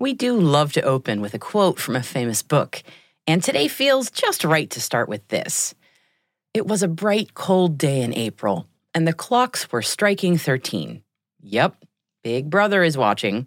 We 0.00 0.14
do 0.14 0.40
love 0.40 0.72
to 0.72 0.82
open 0.82 1.20
with 1.20 1.34
a 1.34 1.38
quote 1.38 1.78
from 1.78 1.94
a 1.94 2.02
famous 2.02 2.42
book, 2.42 2.82
and 3.26 3.44
today 3.44 3.68
feels 3.68 4.10
just 4.10 4.44
right 4.44 4.70
to 4.70 4.80
start 4.80 5.10
with 5.10 5.28
this. 5.28 5.74
It 6.54 6.66
was 6.66 6.82
a 6.82 6.88
bright, 6.88 7.34
cold 7.34 7.76
day 7.76 8.00
in 8.00 8.14
April, 8.14 8.66
and 8.94 9.06
the 9.06 9.12
clocks 9.12 9.70
were 9.70 9.82
striking 9.82 10.38
13. 10.38 11.02
Yep, 11.42 11.84
Big 12.24 12.48
Brother 12.48 12.82
is 12.82 12.96
watching. 12.96 13.46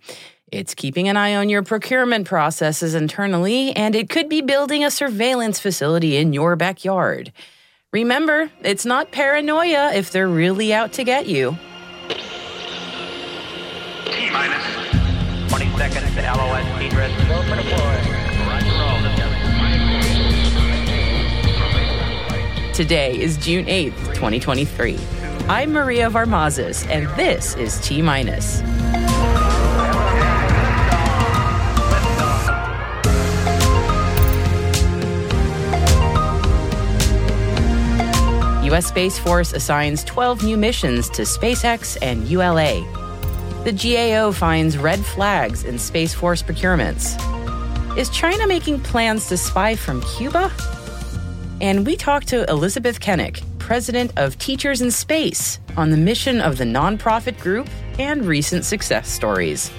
It's 0.51 0.75
keeping 0.75 1.09
an 1.09 1.17
eye 1.17 1.35
on 1.35 1.49
your 1.49 1.63
procurement 1.63 2.27
processes 2.27 2.93
internally, 2.93 3.75
and 3.75 3.95
it 3.95 4.07
could 4.07 4.29
be 4.29 4.41
building 4.41 4.83
a 4.83 4.91
surveillance 4.91 5.59
facility 5.59 6.17
in 6.17 6.33
your 6.33 6.55
backyard. 6.55 7.31
Remember, 7.91 8.51
it's 8.61 8.85
not 8.85 9.11
paranoia 9.11 9.91
if 9.95 10.11
they're 10.11 10.27
really 10.27 10.71
out 10.71 10.93
to 10.93 11.03
get 11.03 11.25
you. 11.25 11.57
T 14.05 14.29
minus 14.29 14.82
20 15.55 15.77
seconds 15.77 16.15
to 16.15 16.21
LOS. 16.23 16.65
Go 17.27 17.43
for 17.43 17.55
deploy. 17.55 17.93
Today 22.73 23.19
is 23.19 23.37
June 23.37 23.65
8th, 23.65 24.15
2023. 24.15 24.97
I'm 25.47 25.71
Maria 25.71 26.09
Varmazis, 26.09 26.89
and 26.89 27.07
this 27.19 27.53
is 27.53 27.79
T 27.81 28.01
Minus. 28.01 28.61
U.S. 38.65 38.87
Space 38.87 39.19
Force 39.19 39.53
assigns 39.53 40.03
12 40.05 40.43
new 40.43 40.57
missions 40.57 41.09
to 41.09 41.21
SpaceX 41.21 41.95
and 42.01 42.27
ULA. 42.27 43.02
The 43.63 43.71
GAO 43.71 44.33
finds 44.33 44.77
red 44.77 44.99
flags 45.05 45.63
in 45.63 45.79
Space 45.79 46.13
Force 46.13 46.43
procurements. 46.43 47.15
Is 47.97 48.09
China 48.09 48.45
making 48.45 48.81
plans 48.81 49.29
to 49.29 49.37
spy 49.37 49.77
from 49.77 50.01
Cuba? 50.01 50.51
And 51.61 51.85
we 51.85 51.95
talked 51.95 52.27
to 52.27 52.43
Elizabeth 52.49 52.99
Kennick, 52.99 53.41
president 53.59 54.11
of 54.17 54.37
Teachers 54.37 54.81
in 54.81 54.91
Space, 54.91 55.61
on 55.77 55.91
the 55.91 55.97
mission 55.97 56.41
of 56.41 56.57
the 56.57 56.65
nonprofit 56.65 57.39
group 57.39 57.69
and 57.97 58.25
recent 58.25 58.65
success 58.65 59.07
stories. 59.07 59.71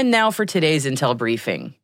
And 0.00 0.10
now 0.10 0.30
for 0.30 0.46
today's 0.46 0.86
Intel 0.86 1.14
briefing. 1.14 1.74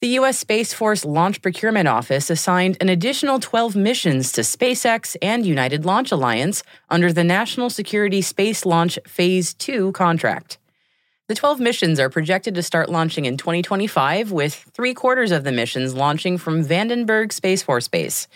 The 0.00 0.08
U.S. 0.18 0.36
Space 0.36 0.74
Force 0.74 1.04
Launch 1.04 1.40
Procurement 1.42 1.86
Office 1.86 2.28
assigned 2.28 2.76
an 2.80 2.88
additional 2.88 3.38
12 3.38 3.76
missions 3.76 4.32
to 4.32 4.40
SpaceX 4.40 5.14
and 5.22 5.46
United 5.46 5.84
Launch 5.84 6.10
Alliance 6.10 6.64
under 6.90 7.12
the 7.12 7.22
National 7.22 7.70
Security 7.70 8.20
Space 8.20 8.66
Launch 8.66 8.98
Phase 9.06 9.54
2 9.54 9.92
contract. 9.92 10.58
The 11.28 11.36
12 11.36 11.60
missions 11.60 12.00
are 12.00 12.10
projected 12.10 12.56
to 12.56 12.64
start 12.64 12.88
launching 12.88 13.26
in 13.26 13.36
2025, 13.36 14.32
with 14.32 14.52
three 14.52 14.92
quarters 14.92 15.30
of 15.30 15.44
the 15.44 15.52
missions 15.52 15.94
launching 15.94 16.36
from 16.36 16.64
Vandenberg 16.64 17.32
Space 17.32 17.62
Force 17.62 17.86
Base. 17.86 18.26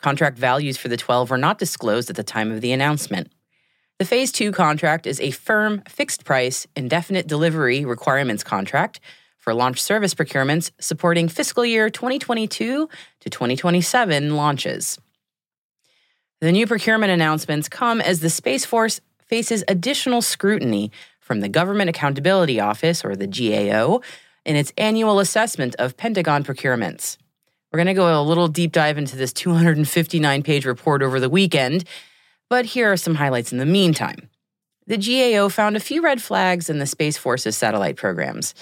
Contract 0.00 0.38
values 0.38 0.78
for 0.78 0.88
the 0.88 0.96
12 0.96 1.28
were 1.28 1.36
not 1.36 1.58
disclosed 1.58 2.08
at 2.08 2.16
the 2.16 2.24
time 2.24 2.50
of 2.50 2.62
the 2.62 2.72
announcement. 2.72 3.30
The 3.98 4.04
Phase 4.04 4.30
2 4.32 4.52
contract 4.52 5.06
is 5.06 5.22
a 5.22 5.30
firm, 5.30 5.82
fixed 5.88 6.26
price, 6.26 6.66
indefinite 6.76 7.26
delivery 7.26 7.82
requirements 7.86 8.44
contract 8.44 9.00
for 9.38 9.54
launch 9.54 9.80
service 9.80 10.12
procurements 10.12 10.70
supporting 10.78 11.28
fiscal 11.28 11.64
year 11.64 11.88
2022 11.88 12.90
to 13.20 13.30
2027 13.30 14.36
launches. 14.36 14.98
The 16.42 16.52
new 16.52 16.66
procurement 16.66 17.10
announcements 17.10 17.70
come 17.70 18.02
as 18.02 18.20
the 18.20 18.28
Space 18.28 18.66
Force 18.66 19.00
faces 19.18 19.64
additional 19.66 20.20
scrutiny 20.20 20.92
from 21.18 21.40
the 21.40 21.48
Government 21.48 21.88
Accountability 21.88 22.60
Office, 22.60 23.02
or 23.02 23.16
the 23.16 23.26
GAO, 23.26 24.02
in 24.44 24.56
its 24.56 24.74
annual 24.76 25.20
assessment 25.20 25.74
of 25.76 25.96
Pentagon 25.96 26.44
procurements. 26.44 27.16
We're 27.72 27.78
going 27.78 27.86
to 27.86 27.94
go 27.94 28.20
a 28.20 28.22
little 28.22 28.48
deep 28.48 28.72
dive 28.72 28.98
into 28.98 29.16
this 29.16 29.32
259 29.32 30.42
page 30.42 30.66
report 30.66 31.02
over 31.02 31.18
the 31.18 31.30
weekend, 31.30 31.84
but 32.48 32.66
here 32.66 32.90
are 32.90 32.96
some 32.96 33.16
highlights 33.16 33.52
in 33.52 33.58
the 33.58 33.66
meantime. 33.66 34.28
The 34.86 34.98
GAO 34.98 35.48
found 35.48 35.76
a 35.76 35.80
few 35.80 36.02
red 36.02 36.22
flags 36.22 36.70
in 36.70 36.78
the 36.78 36.86
Space 36.86 37.16
Force's 37.16 37.56
satellite 37.56 37.96
programs. 37.96 38.54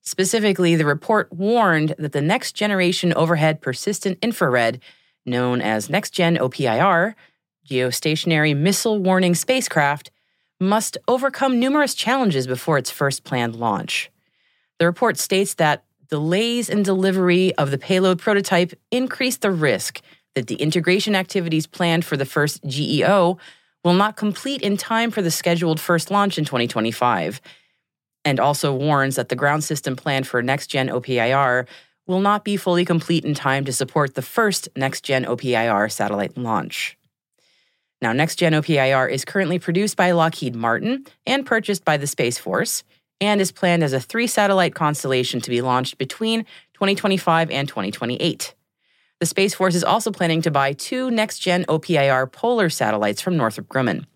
Specifically, 0.00 0.76
the 0.76 0.84
report 0.84 1.32
warned 1.32 1.94
that 1.98 2.12
the 2.12 2.20
next 2.20 2.52
generation 2.52 3.12
overhead 3.14 3.60
persistent 3.60 4.18
infrared, 4.22 4.80
known 5.26 5.60
as 5.60 5.90
Next 5.90 6.10
Gen 6.10 6.36
OPIR, 6.38 7.14
geostationary 7.68 8.56
missile 8.56 8.98
warning 8.98 9.34
spacecraft, 9.34 10.10
must 10.60 10.96
overcome 11.08 11.58
numerous 11.58 11.94
challenges 11.94 12.46
before 12.46 12.78
its 12.78 12.90
first 12.90 13.24
planned 13.24 13.56
launch. 13.56 14.10
The 14.78 14.86
report 14.86 15.18
states 15.18 15.54
that 15.54 15.84
delays 16.08 16.68
in 16.68 16.82
delivery 16.82 17.54
of 17.56 17.70
the 17.70 17.78
payload 17.78 18.18
prototype 18.18 18.72
increase 18.90 19.36
the 19.36 19.50
risk 19.50 20.00
that 20.34 20.46
the 20.46 20.56
integration 20.56 21.14
activities 21.14 21.66
planned 21.66 22.04
for 22.04 22.16
the 22.16 22.24
first 22.24 22.64
GEO 22.64 23.38
will 23.84 23.94
not 23.94 24.16
complete 24.16 24.62
in 24.62 24.76
time 24.76 25.10
for 25.10 25.22
the 25.22 25.30
scheduled 25.30 25.80
first 25.80 26.10
launch 26.10 26.38
in 26.38 26.44
2025 26.44 27.40
and 28.24 28.38
also 28.38 28.72
warns 28.74 29.16
that 29.16 29.28
the 29.28 29.36
ground 29.36 29.64
system 29.64 29.96
planned 29.96 30.26
for 30.26 30.42
next 30.42 30.68
gen 30.68 30.88
OPIR 30.88 31.66
will 32.06 32.20
not 32.20 32.44
be 32.44 32.56
fully 32.56 32.84
complete 32.84 33.24
in 33.24 33.34
time 33.34 33.64
to 33.64 33.72
support 33.72 34.14
the 34.14 34.22
first 34.22 34.68
next 34.76 35.02
gen 35.04 35.24
OPIR 35.24 35.90
satellite 35.90 36.36
launch. 36.36 36.96
Now, 38.00 38.12
next 38.12 38.36
gen 38.36 38.54
OPIR 38.54 39.08
is 39.08 39.24
currently 39.24 39.58
produced 39.58 39.96
by 39.96 40.10
Lockheed 40.10 40.56
Martin 40.56 41.06
and 41.26 41.46
purchased 41.46 41.84
by 41.84 41.96
the 41.96 42.06
Space 42.06 42.38
Force 42.38 42.82
and 43.20 43.40
is 43.40 43.52
planned 43.52 43.84
as 43.84 43.92
a 43.92 44.00
three 44.00 44.26
satellite 44.26 44.74
constellation 44.74 45.40
to 45.40 45.50
be 45.50 45.62
launched 45.62 45.98
between 45.98 46.44
2025 46.74 47.50
and 47.50 47.68
2028. 47.68 48.54
The 49.22 49.26
Space 49.26 49.54
Force 49.54 49.76
is 49.76 49.84
also 49.84 50.10
planning 50.10 50.42
to 50.42 50.50
buy 50.50 50.72
two 50.72 51.08
next 51.08 51.38
gen 51.38 51.64
OPIR 51.68 52.26
polar 52.32 52.68
satellites 52.68 53.22
from 53.22 53.36
Northrop 53.36 53.68
Grumman. 53.68 54.06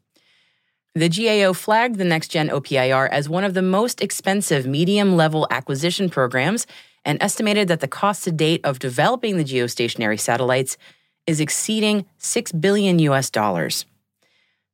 The 0.96 1.08
GAO 1.08 1.52
flagged 1.52 1.98
the 1.98 2.04
Next 2.04 2.26
Gen 2.26 2.48
OPIR 2.50 3.08
as 3.12 3.28
one 3.28 3.44
of 3.44 3.54
the 3.54 3.62
most 3.62 4.02
expensive 4.02 4.66
medium 4.66 5.14
level 5.14 5.46
acquisition 5.48 6.10
programs 6.10 6.66
and 7.04 7.22
estimated 7.22 7.68
that 7.68 7.78
the 7.78 7.86
cost 7.86 8.24
to 8.24 8.32
date 8.32 8.60
of 8.64 8.80
developing 8.80 9.36
the 9.36 9.44
geostationary 9.44 10.18
satellites 10.18 10.76
is 11.24 11.38
exceeding 11.38 12.04
6 12.18 12.50
billion 12.50 12.98
US 12.98 13.30
dollars. 13.30 13.86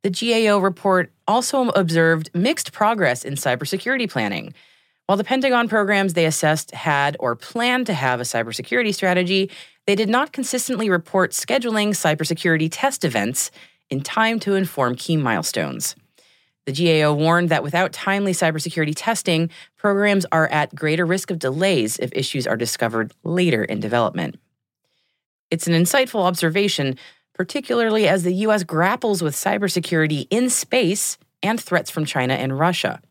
The 0.02 0.08
GAO 0.08 0.61
report 0.61 1.12
also 1.29 1.69
observed 1.69 2.31
mixed 2.32 2.73
progress 2.73 3.23
in 3.23 3.34
cybersecurity 3.34 4.08
planning. 4.08 4.55
While 5.06 5.19
the 5.19 5.25
Pentagon 5.25 5.69
programs 5.69 6.14
they 6.14 6.25
assessed 6.25 6.70
had 6.70 7.19
or 7.20 7.37
planned 7.37 7.84
to 7.88 7.93
have 7.93 8.19
a 8.19 8.25
cybersecurity 8.25 8.94
strategy, 8.94 9.50
they 9.87 9.94
did 9.94 10.08
not 10.08 10.32
consistently 10.32 10.88
report 10.88 11.32
scheduling 11.32 11.90
cybersecurity 11.90 12.69
test 12.70 13.05
events 13.05 13.50
in 13.90 14.00
time 14.00 14.38
to 14.40 14.55
inform 14.55 14.94
key 14.94 15.17
milestones. 15.17 15.96
The 16.64 16.73
GAO 16.73 17.12
warned 17.12 17.49
that 17.49 17.64
without 17.64 17.93
timely 17.93 18.32
cybersecurity 18.32 18.94
testing, 18.96 19.50
programs 19.76 20.25
are 20.31 20.46
at 20.49 20.75
greater 20.75 21.05
risk 21.05 21.31
of 21.31 21.40
delays 21.40 21.99
if 21.99 22.12
issues 22.12 22.46
are 22.46 22.56
discovered 22.56 23.12
later 23.25 23.64
in 23.64 23.81
development. 23.81 24.38
It's 25.50 25.67
an 25.67 25.75
insightful 25.75 26.23
observation, 26.23 26.96
particularly 27.34 28.06
as 28.06 28.23
the 28.23 28.34
U.S. 28.34 28.62
grapples 28.62 29.23
with 29.23 29.34
cybersecurity 29.34 30.29
in 30.31 30.49
space 30.49 31.19
and 31.43 31.61
threats 31.61 31.90
from 31.90 32.05
China 32.05 32.34
and 32.34 32.58
Russia. 32.58 33.02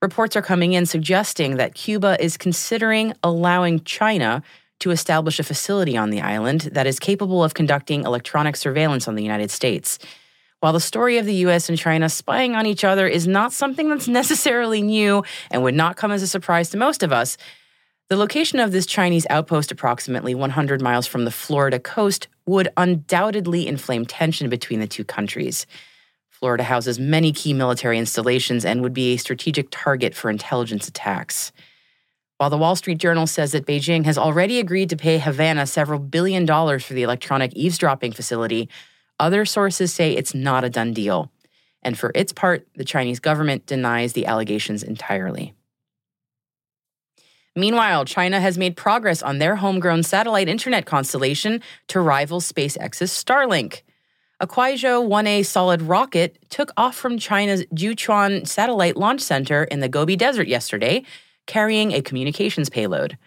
Reports 0.00 0.36
are 0.36 0.42
coming 0.42 0.74
in 0.74 0.86
suggesting 0.86 1.56
that 1.56 1.74
Cuba 1.74 2.22
is 2.22 2.36
considering 2.36 3.14
allowing 3.24 3.82
China 3.82 4.42
to 4.80 4.90
establish 4.90 5.38
a 5.38 5.44
facility 5.44 5.96
on 5.96 6.10
the 6.10 6.20
island 6.20 6.62
that 6.72 6.86
is 6.86 6.98
capable 6.98 7.42
of 7.42 7.54
conducting 7.54 8.04
electronic 8.04 8.56
surveillance 8.56 9.08
on 9.08 9.14
the 9.14 9.22
United 9.22 9.50
States. 9.50 9.98
While 10.60 10.72
the 10.72 10.80
story 10.80 11.18
of 11.18 11.26
the 11.26 11.34
US 11.46 11.68
and 11.68 11.78
China 11.78 12.08
spying 12.08 12.54
on 12.54 12.66
each 12.66 12.84
other 12.84 13.06
is 13.06 13.26
not 13.26 13.52
something 13.52 13.88
that's 13.88 14.08
necessarily 14.20 14.82
new 14.82 15.22
and 15.50 15.62
would 15.62 15.74
not 15.74 15.96
come 15.96 16.12
as 16.12 16.22
a 16.22 16.26
surprise 16.26 16.70
to 16.70 16.76
most 16.76 17.02
of 17.02 17.12
us, 17.12 17.36
the 18.08 18.16
location 18.16 18.60
of 18.60 18.70
this 18.70 18.86
Chinese 18.86 19.26
outpost, 19.30 19.72
approximately 19.72 20.32
100 20.32 20.80
miles 20.80 21.08
from 21.08 21.24
the 21.24 21.32
Florida 21.32 21.80
coast, 21.80 22.28
would 22.46 22.68
undoubtedly 22.76 23.66
inflame 23.66 24.06
tension 24.06 24.48
between 24.48 24.78
the 24.78 24.86
two 24.86 25.04
countries. 25.04 25.66
Florida 26.30 26.62
houses 26.62 27.00
many 27.00 27.32
key 27.32 27.52
military 27.52 27.98
installations 27.98 28.64
and 28.64 28.82
would 28.82 28.92
be 28.92 29.14
a 29.14 29.16
strategic 29.16 29.68
target 29.70 30.14
for 30.14 30.30
intelligence 30.30 30.86
attacks. 30.86 31.50
While 32.38 32.50
the 32.50 32.58
Wall 32.58 32.76
Street 32.76 32.98
Journal 32.98 33.26
says 33.26 33.52
that 33.52 33.66
Beijing 33.66 34.04
has 34.04 34.18
already 34.18 34.58
agreed 34.58 34.90
to 34.90 34.96
pay 34.96 35.18
Havana 35.18 35.66
several 35.66 35.98
billion 35.98 36.44
dollars 36.44 36.84
for 36.84 36.92
the 36.92 37.02
electronic 37.02 37.54
eavesdropping 37.54 38.12
facility, 38.12 38.68
other 39.18 39.46
sources 39.46 39.92
say 39.92 40.12
it's 40.12 40.34
not 40.34 40.62
a 40.62 40.68
done 40.68 40.92
deal. 40.92 41.32
And 41.82 41.98
for 41.98 42.12
its 42.14 42.32
part, 42.32 42.66
the 42.74 42.84
Chinese 42.84 43.20
government 43.20 43.64
denies 43.64 44.12
the 44.12 44.26
allegations 44.26 44.82
entirely. 44.82 45.54
Meanwhile, 47.54 48.04
China 48.04 48.38
has 48.38 48.58
made 48.58 48.76
progress 48.76 49.22
on 49.22 49.38
their 49.38 49.56
homegrown 49.56 50.02
satellite 50.02 50.48
internet 50.48 50.84
constellation 50.84 51.62
to 51.88 52.00
rival 52.00 52.40
SpaceX's 52.40 53.10
Starlink. 53.10 53.80
A 54.40 54.46
Kuaizhou 54.46 55.08
1A 55.08 55.46
solid 55.46 55.80
rocket 55.80 56.36
took 56.50 56.70
off 56.76 56.94
from 56.94 57.16
China's 57.16 57.64
Jiuquan 57.74 58.46
Satellite 58.46 58.98
Launch 58.98 59.22
Center 59.22 59.64
in 59.64 59.80
the 59.80 59.88
Gobi 59.88 60.16
Desert 60.16 60.48
yesterday, 60.48 61.02
carrying 61.46 61.92
a 61.92 62.02
communications 62.02 62.68
payload. 62.68 63.18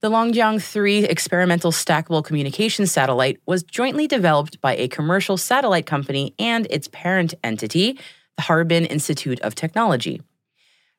The 0.00 0.10
Longjiang 0.10 0.62
3 0.62 1.04
experimental 1.04 1.72
stackable 1.72 2.24
communications 2.24 2.92
satellite 2.92 3.40
was 3.46 3.64
jointly 3.64 4.06
developed 4.06 4.60
by 4.60 4.76
a 4.76 4.86
commercial 4.86 5.36
satellite 5.36 5.86
company 5.86 6.34
and 6.38 6.68
its 6.70 6.86
parent 6.86 7.34
entity, 7.42 7.98
the 8.36 8.42
Harbin 8.42 8.84
Institute 8.86 9.40
of 9.40 9.56
Technology. 9.56 10.22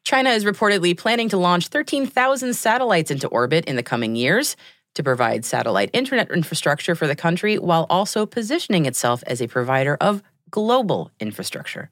China 0.03 0.31
is 0.31 0.43
reportedly 0.43 0.97
planning 0.97 1.29
to 1.29 1.37
launch 1.37 1.67
13,000 1.67 2.53
satellites 2.53 3.11
into 3.11 3.27
orbit 3.27 3.65
in 3.65 3.77
the 3.77 3.83
coming 3.83 4.15
years 4.15 4.57
to 4.95 5.03
provide 5.03 5.45
satellite 5.45 5.89
internet 5.93 6.31
infrastructure 6.31 6.95
for 6.95 7.07
the 7.07 7.15
country 7.15 7.57
while 7.57 7.85
also 7.89 8.25
positioning 8.25 8.85
itself 8.85 9.23
as 9.27 9.41
a 9.41 9.47
provider 9.47 9.97
of 10.01 10.21
global 10.51 11.11
infrastructure. 11.19 11.89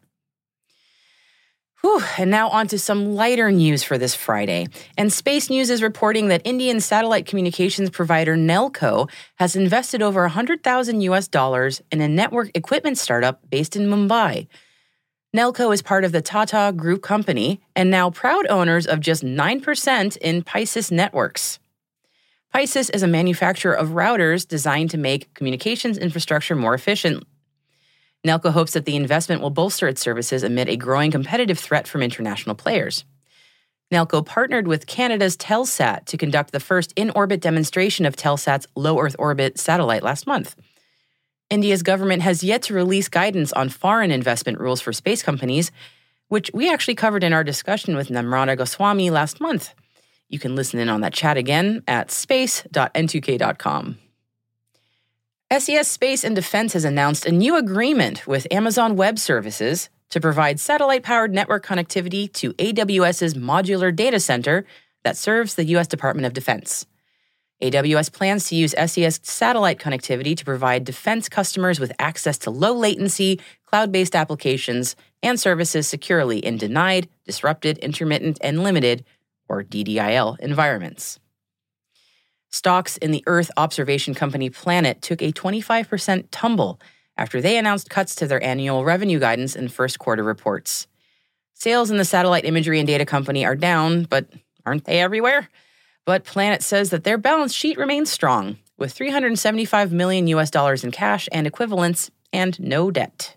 Whew, 1.82 2.02
and 2.18 2.32
now 2.32 2.50
on 2.50 2.68
to 2.70 2.80
some 2.80 3.14
lighter 3.14 3.52
news 3.52 3.84
for 3.84 4.00
this 4.00 4.16
Friday. 4.16 4.68
And 4.98 5.14
Space 5.14 5.48
News 5.48 5.70
is 5.70 5.84
reporting 5.84 6.30
that 6.30 6.42
Indian 6.44 6.80
satellite 6.80 7.28
communications 7.28 7.92
provider 7.92 8.36
Nelco 8.36 9.08
has 9.36 9.56
invested 9.56 10.02
over 10.02 10.22
100,000 10.22 11.02
US 11.02 11.28
dollars 11.28 11.84
in 11.92 12.02
a 12.02 12.08
network 12.08 12.50
equipment 12.56 12.98
startup 12.98 13.48
based 13.52 13.76
in 13.76 13.88
Mumbai. 13.88 14.48
Nelco 15.36 15.72
is 15.72 15.84
part 15.84 16.04
of 16.04 16.12
the 16.12 16.22
Tata 16.22 16.74
Group 16.76 17.04
company 17.04 17.62
and 17.76 17.92
now 17.92 18.10
proud 18.10 18.48
owners 18.48 18.88
of 18.88 19.00
just 19.00 19.24
9% 19.24 20.18
in 20.18 20.44
Piscis 20.44 20.90
Networks. 20.92 21.60
Piscis 22.56 22.90
is 22.92 23.04
a 23.04 23.08
manufacturer 23.08 23.74
of 23.74 23.90
routers 23.90 24.48
designed 24.48 24.90
to 24.90 24.98
make 24.98 25.32
communications 25.36 26.00
infrastructure 26.00 26.56
more 26.56 26.74
efficient. 26.74 27.27
Nelco 28.26 28.52
hopes 28.52 28.74
that 28.74 28.86
the 28.86 28.96
investment 28.96 29.42
will 29.42 29.50
bolster 29.50 29.88
its 29.88 30.02
services 30.02 30.44
amid 30.44 30.70
a 30.70 30.76
growing 30.76 31.12
competitive 31.12 31.60
threat 31.60 31.88
from 31.88 32.02
international 32.02 32.56
players. 32.56 33.06
Nelco 33.92 34.26
partnered 34.26 34.68
with 34.68 34.86
Canada's 34.86 35.38
Telesat 35.38 36.06
to 36.06 36.18
conduct 36.18 36.52
the 36.52 36.60
first 36.60 36.92
in 36.96 37.10
orbit 37.12 37.40
demonstration 37.40 38.06
of 38.06 38.18
Telesat's 38.18 38.68
low 38.76 39.00
Earth 39.00 39.16
orbit 39.18 39.58
satellite 39.58 40.04
last 40.04 40.28
month. 40.28 40.56
India's 41.50 41.84
government 41.84 42.22
has 42.22 42.44
yet 42.44 42.64
to 42.64 42.74
release 42.74 43.08
guidance 43.08 43.54
on 43.54 43.70
foreign 43.70 44.12
investment 44.12 44.60
rules 44.60 44.82
for 44.82 44.92
space 44.92 45.24
companies, 45.24 45.72
which 46.28 46.52
we 46.54 46.70
actually 46.70 46.96
covered 46.96 47.24
in 47.24 47.32
our 47.32 47.46
discussion 47.46 47.96
with 47.96 48.10
Namrata 48.10 48.58
Goswami 48.58 49.10
last 49.10 49.40
month. 49.40 49.74
You 50.28 50.40
can 50.40 50.56
listen 50.56 50.80
in 50.80 50.90
on 50.90 51.00
that 51.02 51.14
chat 51.14 51.38
again 51.38 51.84
at 51.88 52.12
space.n2k.com. 52.12 53.98
SES 55.50 55.88
Space 55.88 56.26
and 56.26 56.36
Defense 56.36 56.74
has 56.74 56.84
announced 56.84 57.26
a 57.26 57.32
new 57.32 57.56
agreement 57.56 58.28
with 58.28 58.46
Amazon 58.52 58.98
Web 58.98 59.18
Services 59.18 59.90
to 60.10 60.20
provide 60.20 60.60
satellite 60.60 61.04
powered 61.04 61.34
network 61.34 61.66
connectivity 61.66 62.32
to 62.34 62.52
AWS's 62.56 63.34
modular 63.34 63.96
data 63.96 64.20
center 64.20 64.66
that 65.06 65.16
serves 65.16 65.56
the 65.56 65.64
U.S. 65.68 65.88
Department 65.88 66.26
of 66.26 66.34
Defense. 66.34 66.86
AWS 67.64 68.12
plans 68.12 68.50
to 68.50 68.58
use 68.58 68.76
SES 68.78 69.22
satellite 69.24 69.80
connectivity 69.80 70.36
to 70.36 70.44
provide 70.44 70.84
defense 70.84 71.30
customers 71.30 71.80
with 71.80 71.94
access 71.98 72.38
to 72.40 72.52
low 72.52 72.74
latency, 72.74 73.40
cloud 73.66 73.90
based 73.90 74.18
applications 74.18 74.98
and 75.24 75.40
services 75.40 75.88
securely 75.88 76.40
in 76.40 76.58
denied, 76.58 77.08
disrupted, 77.26 77.78
intermittent, 77.78 78.38
and 78.42 78.64
limited, 78.64 79.06
or 79.48 79.64
DDIL, 79.64 80.38
environments. 80.42 81.22
Stocks 82.50 82.98
in 82.98 83.12
the 83.12 83.24
Earth 83.28 83.52
observation 83.58 84.14
company 84.14 84.50
Planet 84.50 85.02
took 85.02 85.22
a 85.22 85.32
25% 85.32 86.26
tumble 86.32 86.80
after 87.18 87.42
they 87.42 87.58
announced 87.58 87.90
cuts 87.90 88.16
to 88.16 88.28
their 88.28 88.42
annual 88.44 88.86
revenue 88.86 89.20
guidance 89.20 89.56
in 89.56 89.68
first 89.68 90.00
quarter 90.00 90.24
reports. 90.24 90.88
Sales 91.54 91.90
in 91.90 91.98
the 91.98 92.06
satellite 92.06 92.46
imagery 92.46 92.80
and 92.80 92.88
data 92.88 93.06
company 93.06 93.44
are 93.44 93.56
down, 93.56 94.04
but 94.04 94.28
aren't 94.66 94.86
they 94.86 95.00
everywhere? 95.00 95.50
But 96.06 96.24
Planet 96.24 96.62
says 96.62 96.92
that 96.92 97.04
their 97.04 97.18
balance 97.18 97.54
sheet 97.54 97.78
remains 97.78 98.12
strong, 98.12 98.58
with 98.78 98.94
375 98.94 99.92
million 99.92 100.28
US 100.28 100.52
dollars 100.52 100.84
in 100.84 100.92
cash 100.92 101.28
and 101.32 101.48
equivalents 101.48 102.12
and 102.32 102.60
no 102.60 102.92
debt. 102.92 103.36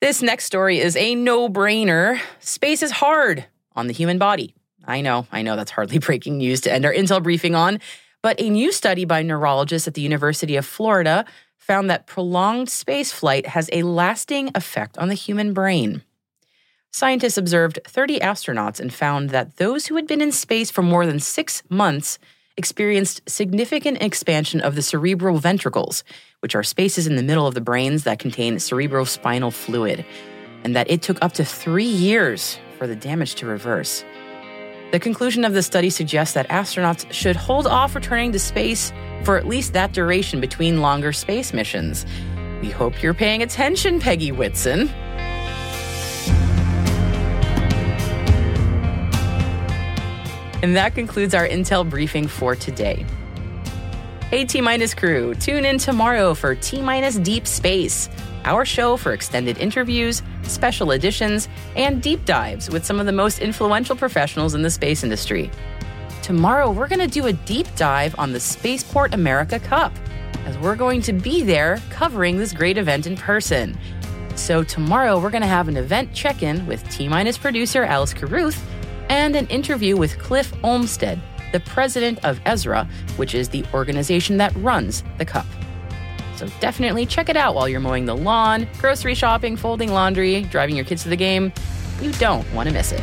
This 0.00 0.22
next 0.22 0.46
story 0.46 0.78
is 0.78 0.96
a 0.96 1.14
no-brainer. 1.14 2.18
Space 2.38 2.82
is 2.82 2.92
hard 2.92 3.44
on 3.76 3.86
the 3.86 3.92
human 3.92 4.16
body. 4.16 4.54
I 4.86 5.00
know, 5.00 5.26
I 5.30 5.42
know 5.42 5.56
that's 5.56 5.70
hardly 5.70 5.98
breaking 6.06 6.38
news 6.38 6.60
to 6.62 6.72
end 6.72 6.84
our 6.84 6.92
intel 6.92 7.22
briefing 7.22 7.54
on, 7.54 7.80
but 8.22 8.40
a 8.40 8.50
new 8.50 8.72
study 8.72 9.04
by 9.04 9.22
neurologists 9.22 9.88
at 9.88 9.94
the 9.94 10.02
University 10.02 10.56
of 10.56 10.66
Florida 10.66 11.24
found 11.56 11.88
that 11.88 12.06
prolonged 12.06 12.68
space 12.68 13.12
flight 13.12 13.46
has 13.46 13.70
a 13.72 13.82
lasting 13.82 14.50
effect 14.54 14.98
on 14.98 15.08
the 15.08 15.14
human 15.14 15.52
brain. 15.52 16.02
Scientists 16.92 17.38
observed 17.38 17.78
30 17.86 18.18
astronauts 18.18 18.80
and 18.80 18.92
found 18.92 19.30
that 19.30 19.56
those 19.56 19.86
who 19.86 19.96
had 19.96 20.06
been 20.06 20.20
in 20.20 20.32
space 20.32 20.70
for 20.70 20.82
more 20.82 21.06
than 21.06 21.20
six 21.20 21.62
months 21.68 22.18
experienced 22.56 23.22
significant 23.28 24.02
expansion 24.02 24.60
of 24.60 24.74
the 24.74 24.82
cerebral 24.82 25.38
ventricles, 25.38 26.02
which 26.40 26.54
are 26.54 26.64
spaces 26.64 27.06
in 27.06 27.16
the 27.16 27.22
middle 27.22 27.46
of 27.46 27.54
the 27.54 27.60
brains 27.60 28.04
that 28.04 28.18
contain 28.18 28.56
cerebrospinal 28.56 29.52
fluid, 29.52 30.04
and 30.64 30.74
that 30.74 30.90
it 30.90 31.00
took 31.00 31.16
up 31.22 31.32
to 31.32 31.44
three 31.44 31.84
years 31.84 32.58
for 32.76 32.86
the 32.86 32.96
damage 32.96 33.36
to 33.36 33.46
reverse. 33.46 34.04
The 34.90 34.98
conclusion 34.98 35.44
of 35.44 35.52
the 35.52 35.62
study 35.62 35.88
suggests 35.88 36.34
that 36.34 36.48
astronauts 36.48 37.10
should 37.12 37.36
hold 37.36 37.68
off 37.68 37.94
returning 37.94 38.32
to 38.32 38.40
space 38.40 38.92
for 39.22 39.36
at 39.36 39.46
least 39.46 39.72
that 39.74 39.92
duration 39.92 40.40
between 40.40 40.80
longer 40.80 41.12
space 41.12 41.52
missions. 41.52 42.04
We 42.60 42.70
hope 42.70 43.00
you're 43.00 43.14
paying 43.14 43.42
attention, 43.42 44.00
Peggy 44.00 44.32
Whitson. 44.32 44.88
And 50.62 50.76
that 50.76 50.94
concludes 50.96 51.34
our 51.34 51.46
Intel 51.46 51.88
briefing 51.88 52.26
for 52.26 52.56
today. 52.56 53.06
Hey, 54.28 54.44
T 54.44 54.60
Minus 54.60 54.92
crew, 54.94 55.34
tune 55.34 55.64
in 55.64 55.78
tomorrow 55.78 56.34
for 56.34 56.56
T 56.56 56.82
Minus 56.82 57.16
Deep 57.16 57.46
Space, 57.46 58.08
our 58.44 58.64
show 58.64 58.96
for 58.96 59.12
extended 59.12 59.58
interviews, 59.58 60.22
special 60.42 60.92
editions, 60.92 61.48
and 61.76 62.02
deep 62.02 62.24
dives 62.24 62.70
with 62.70 62.84
some 62.84 63.00
of 63.00 63.06
the 63.06 63.12
most 63.12 63.38
influential 63.40 63.96
professionals 63.96 64.54
in 64.54 64.62
the 64.62 64.70
space 64.70 65.02
industry. 65.02 65.50
tomorrow 66.22 66.70
we're 66.70 66.86
going 66.86 67.00
to 67.00 67.06
do 67.06 67.26
a 67.26 67.32
deep 67.32 67.66
dive 67.76 68.14
on 68.18 68.32
the 68.32 68.40
Spaceport 68.40 69.14
America 69.14 69.58
Cup, 69.58 69.92
as 70.44 70.56
we're 70.58 70.76
going 70.76 71.00
to 71.02 71.12
be 71.12 71.42
there 71.42 71.80
covering 71.90 72.36
this 72.36 72.52
great 72.52 72.78
event 72.78 73.06
in 73.06 73.16
person. 73.16 73.76
So, 74.36 74.62
tomorrow 74.62 75.20
we're 75.20 75.30
going 75.30 75.42
to 75.42 75.48
have 75.48 75.68
an 75.68 75.76
event 75.76 76.14
check 76.14 76.42
in 76.42 76.66
with 76.66 76.88
T 76.88 77.08
Minus 77.08 77.36
producer 77.36 77.84
Alice 77.84 78.14
Carruth 78.14 78.62
and 79.08 79.34
an 79.34 79.46
interview 79.48 79.96
with 79.96 80.18
Cliff 80.18 80.52
Olmstead, 80.62 81.20
the 81.52 81.60
president 81.60 82.24
of 82.24 82.38
ESRA, 82.44 82.88
which 83.16 83.34
is 83.34 83.48
the 83.48 83.64
organization 83.74 84.36
that 84.38 84.54
runs 84.56 85.02
the 85.18 85.24
Cup. 85.24 85.46
So 86.40 86.48
definitely 86.58 87.04
check 87.04 87.28
it 87.28 87.36
out 87.36 87.54
while 87.54 87.68
you're 87.68 87.80
mowing 87.80 88.06
the 88.06 88.16
lawn, 88.16 88.66
grocery 88.78 89.14
shopping, 89.14 89.58
folding 89.58 89.92
laundry, 89.92 90.40
driving 90.44 90.74
your 90.74 90.86
kids 90.86 91.02
to 91.02 91.10
the 91.10 91.16
game. 91.16 91.52
You 92.00 92.12
don't 92.12 92.50
want 92.54 92.66
to 92.66 92.72
miss 92.72 92.92
it. 92.92 93.02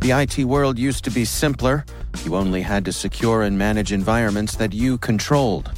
The 0.00 0.10
IT 0.10 0.44
world 0.46 0.80
used 0.80 1.04
to 1.04 1.12
be 1.12 1.24
simpler. 1.24 1.84
You 2.24 2.34
only 2.34 2.62
had 2.62 2.84
to 2.86 2.92
secure 2.92 3.42
and 3.42 3.56
manage 3.56 3.92
environments 3.92 4.56
that 4.56 4.72
you 4.72 4.98
controlled. 4.98 5.70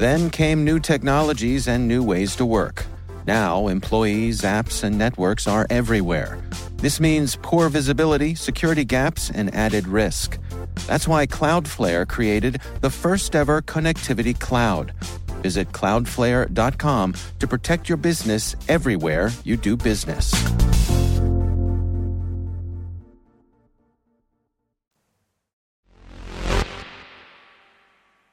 Then 0.00 0.30
came 0.30 0.64
new 0.64 0.80
technologies 0.80 1.68
and 1.68 1.86
new 1.86 2.02
ways 2.02 2.34
to 2.36 2.46
work. 2.46 2.86
Now, 3.26 3.68
employees, 3.68 4.40
apps, 4.40 4.82
and 4.82 4.96
networks 4.96 5.46
are 5.46 5.66
everywhere. 5.68 6.42
This 6.78 7.00
means 7.00 7.36
poor 7.42 7.68
visibility, 7.68 8.34
security 8.34 8.86
gaps, 8.86 9.30
and 9.30 9.54
added 9.54 9.86
risk. 9.86 10.38
That's 10.86 11.06
why 11.06 11.26
Cloudflare 11.26 12.08
created 12.08 12.62
the 12.80 12.88
first 12.88 13.36
ever 13.36 13.60
connectivity 13.60 14.32
cloud. 14.40 14.94
Visit 15.42 15.70
cloudflare.com 15.72 17.14
to 17.38 17.46
protect 17.46 17.90
your 17.90 17.98
business 17.98 18.56
everywhere 18.68 19.30
you 19.44 19.58
do 19.58 19.76
business. 19.76 20.32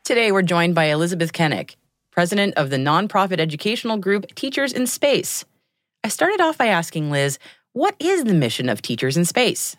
Today, 0.08 0.32
we're 0.32 0.42
joined 0.42 0.74
by 0.74 0.86
Elizabeth 0.86 1.34
Kennick, 1.34 1.76
president 2.12 2.54
of 2.56 2.70
the 2.70 2.78
nonprofit 2.78 3.42
educational 3.42 3.98
group 3.98 4.34
Teachers 4.36 4.72
in 4.72 4.88
Space. 4.88 5.44
I 6.02 6.08
started 6.08 6.40
off 6.40 6.58
by 6.58 6.68
asking 6.68 7.12
Liz, 7.12 7.38
what 7.74 7.94
is 8.00 8.24
the 8.24 8.34
mission 8.34 8.70
of 8.70 8.82
Teachers 8.82 9.18
in 9.18 9.26
Space? 9.26 9.76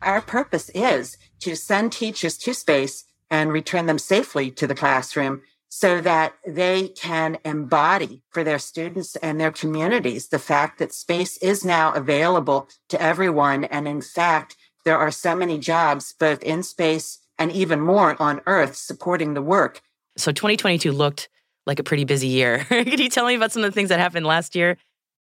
Our 0.00 0.22
purpose 0.22 0.70
is 0.70 1.18
to 1.40 1.54
send 1.54 1.92
teachers 1.92 2.38
to 2.38 2.54
space 2.54 3.04
and 3.28 3.52
return 3.52 3.84
them 3.84 3.98
safely 3.98 4.50
to 4.52 4.66
the 4.66 4.74
classroom 4.74 5.42
so 5.68 6.00
that 6.00 6.32
they 6.46 6.88
can 6.88 7.36
embody 7.44 8.22
for 8.30 8.42
their 8.42 8.58
students 8.58 9.16
and 9.16 9.38
their 9.38 9.52
communities 9.52 10.28
the 10.28 10.38
fact 10.38 10.78
that 10.78 10.94
space 10.94 11.36
is 11.42 11.62
now 11.62 11.92
available 11.92 12.70
to 12.88 12.98
everyone. 13.02 13.64
And 13.64 13.86
in 13.86 14.00
fact, 14.00 14.56
there 14.86 14.96
are 14.96 15.10
so 15.10 15.34
many 15.34 15.58
jobs, 15.58 16.14
both 16.18 16.42
in 16.44 16.62
space 16.62 17.18
and 17.38 17.50
even 17.50 17.80
more 17.80 18.16
on 18.22 18.40
Earth, 18.46 18.76
supporting 18.76 19.34
the 19.34 19.42
work. 19.42 19.82
So 20.16 20.30
2022 20.30 20.92
looked 20.92 21.28
like 21.66 21.80
a 21.80 21.82
pretty 21.82 22.04
busy 22.04 22.28
year. 22.28 22.64
Could 22.68 23.00
you 23.00 23.10
tell 23.10 23.26
me 23.26 23.34
about 23.34 23.50
some 23.50 23.64
of 23.64 23.70
the 23.70 23.74
things 23.74 23.88
that 23.88 23.98
happened 23.98 24.24
last 24.24 24.54
year? 24.54 24.78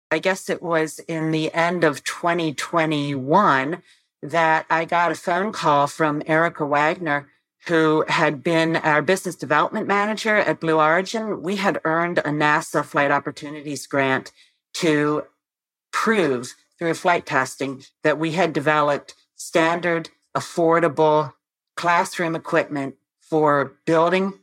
I 0.09 0.19
guess 0.19 0.49
it 0.49 0.63
was 0.63 0.99
in 1.07 1.31
the 1.31 1.53
end 1.53 1.83
of 1.83 2.03
2021 2.05 3.83
that 4.23 4.65
I 4.69 4.85
got 4.85 5.11
a 5.11 5.15
phone 5.15 5.51
call 5.51 5.87
from 5.87 6.23
Erica 6.25 6.65
Wagner, 6.65 7.27
who 7.67 8.05
had 8.07 8.41
been 8.41 8.77
our 8.77 9.01
business 9.01 9.35
development 9.35 9.87
manager 9.87 10.37
at 10.37 10.61
Blue 10.61 10.79
Origin. 10.79 11.43
We 11.43 11.57
had 11.57 11.81
earned 11.83 12.19
a 12.19 12.23
NASA 12.23 12.83
Flight 12.83 13.11
Opportunities 13.11 13.85
grant 13.85 14.31
to 14.75 15.23
prove 15.91 16.55
through 16.79 16.93
flight 16.93 17.25
testing 17.25 17.83
that 18.03 18.17
we 18.17 18.31
had 18.31 18.53
developed 18.53 19.15
standard, 19.39 20.09
affordable 20.35 21.33
classroom 21.75 22.35
equipment 22.35 22.95
for 23.21 23.77
building 23.85 24.33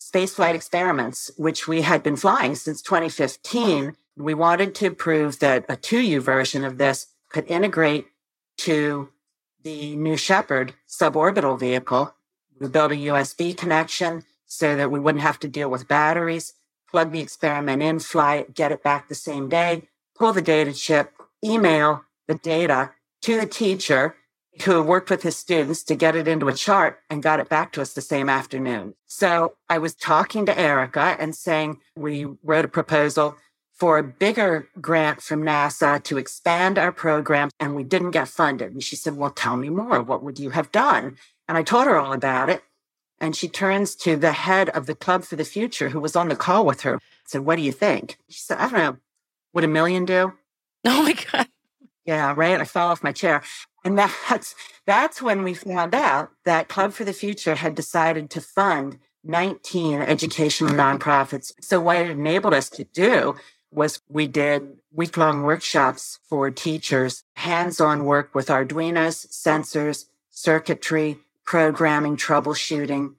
spaceflight 0.00 0.54
experiments, 0.54 1.30
which 1.36 1.66
we 1.66 1.82
had 1.82 2.02
been 2.02 2.16
flying 2.16 2.54
since 2.54 2.82
2015. 2.82 3.96
We 4.16 4.34
wanted 4.34 4.74
to 4.76 4.90
prove 4.90 5.38
that 5.38 5.64
a 5.68 5.76
2U 5.76 6.20
version 6.20 6.64
of 6.64 6.78
this 6.78 7.06
could 7.30 7.46
integrate 7.46 8.06
to 8.58 9.10
the 9.62 9.96
New 9.96 10.16
Shepard 10.16 10.74
suborbital 10.88 11.58
vehicle. 11.58 12.14
We 12.60 12.68
built 12.68 12.92
a 12.92 12.96
USB 12.96 13.56
connection 13.56 14.24
so 14.46 14.76
that 14.76 14.90
we 14.90 15.00
wouldn't 15.00 15.22
have 15.22 15.38
to 15.40 15.48
deal 15.48 15.70
with 15.70 15.88
batteries, 15.88 16.54
plug 16.90 17.12
the 17.12 17.20
experiment 17.20 17.82
in, 17.82 17.98
fly 17.98 18.36
it, 18.36 18.54
get 18.54 18.72
it 18.72 18.82
back 18.82 19.08
the 19.08 19.14
same 19.14 19.48
day, 19.48 19.88
pull 20.16 20.32
the 20.32 20.42
data 20.42 20.72
chip, 20.72 21.12
email 21.44 22.04
the 22.26 22.34
data 22.36 22.92
to 23.26 23.40
the 23.40 23.46
teacher 23.46 24.14
who 24.64 24.80
worked 24.80 25.10
with 25.10 25.24
his 25.24 25.36
students 25.36 25.82
to 25.82 25.96
get 25.96 26.14
it 26.14 26.28
into 26.28 26.46
a 26.46 26.54
chart 26.54 27.00
and 27.10 27.24
got 27.24 27.40
it 27.40 27.48
back 27.48 27.72
to 27.72 27.82
us 27.82 27.92
the 27.92 28.00
same 28.00 28.28
afternoon. 28.28 28.94
So 29.06 29.56
I 29.68 29.78
was 29.78 29.96
talking 29.96 30.46
to 30.46 30.56
Erica 30.56 31.16
and 31.18 31.34
saying 31.34 31.80
we 31.96 32.26
wrote 32.44 32.64
a 32.64 32.68
proposal 32.68 33.34
for 33.74 33.98
a 33.98 34.04
bigger 34.04 34.68
grant 34.80 35.20
from 35.20 35.42
NASA 35.42 36.00
to 36.04 36.18
expand 36.18 36.78
our 36.78 36.92
program 36.92 37.50
and 37.58 37.74
we 37.74 37.82
didn't 37.82 38.12
get 38.12 38.28
funded. 38.28 38.70
And 38.70 38.80
she 38.80 38.94
said, 38.94 39.16
well, 39.16 39.30
tell 39.30 39.56
me 39.56 39.70
more. 39.70 40.00
What 40.02 40.22
would 40.22 40.38
you 40.38 40.50
have 40.50 40.70
done? 40.70 41.16
And 41.48 41.58
I 41.58 41.64
told 41.64 41.86
her 41.86 41.98
all 41.98 42.12
about 42.12 42.48
it. 42.48 42.62
And 43.18 43.34
she 43.34 43.48
turns 43.48 43.96
to 43.96 44.14
the 44.14 44.30
head 44.30 44.68
of 44.68 44.86
the 44.86 44.94
Club 44.94 45.24
for 45.24 45.34
the 45.34 45.44
Future 45.44 45.88
who 45.88 45.98
was 45.98 46.14
on 46.14 46.28
the 46.28 46.36
call 46.36 46.64
with 46.64 46.82
her. 46.82 47.00
said, 47.24 47.40
what 47.40 47.56
do 47.56 47.62
you 47.62 47.72
think? 47.72 48.18
She 48.28 48.38
said, 48.38 48.58
I 48.58 48.70
don't 48.70 48.78
know. 48.78 48.96
Would 49.52 49.64
a 49.64 49.68
million 49.68 50.04
do? 50.04 50.34
Oh 50.88 51.02
my 51.02 51.14
God. 51.32 51.48
Yeah, 52.06 52.34
right. 52.36 52.60
I 52.60 52.64
fell 52.64 52.88
off 52.88 53.02
my 53.02 53.12
chair. 53.12 53.42
And 53.84 53.98
that's 53.98 54.54
that's 54.86 55.20
when 55.20 55.42
we 55.42 55.54
found 55.54 55.94
out 55.94 56.30
that 56.44 56.68
Club 56.68 56.92
for 56.92 57.04
the 57.04 57.12
Future 57.12 57.56
had 57.56 57.74
decided 57.74 58.30
to 58.30 58.40
fund 58.40 58.98
19 59.24 60.00
educational 60.02 60.72
nonprofits. 60.72 61.52
So 61.60 61.80
what 61.80 61.96
it 61.96 62.10
enabled 62.10 62.54
us 62.54 62.70
to 62.70 62.84
do 62.84 63.34
was 63.72 64.00
we 64.08 64.28
did 64.28 64.78
week-long 64.92 65.42
workshops 65.42 66.20
for 66.28 66.50
teachers, 66.50 67.24
hands-on 67.34 68.04
work 68.04 68.34
with 68.34 68.46
Arduinos, 68.46 69.26
sensors, 69.26 70.06
circuitry, 70.30 71.18
programming, 71.44 72.16
troubleshooting, 72.16 73.14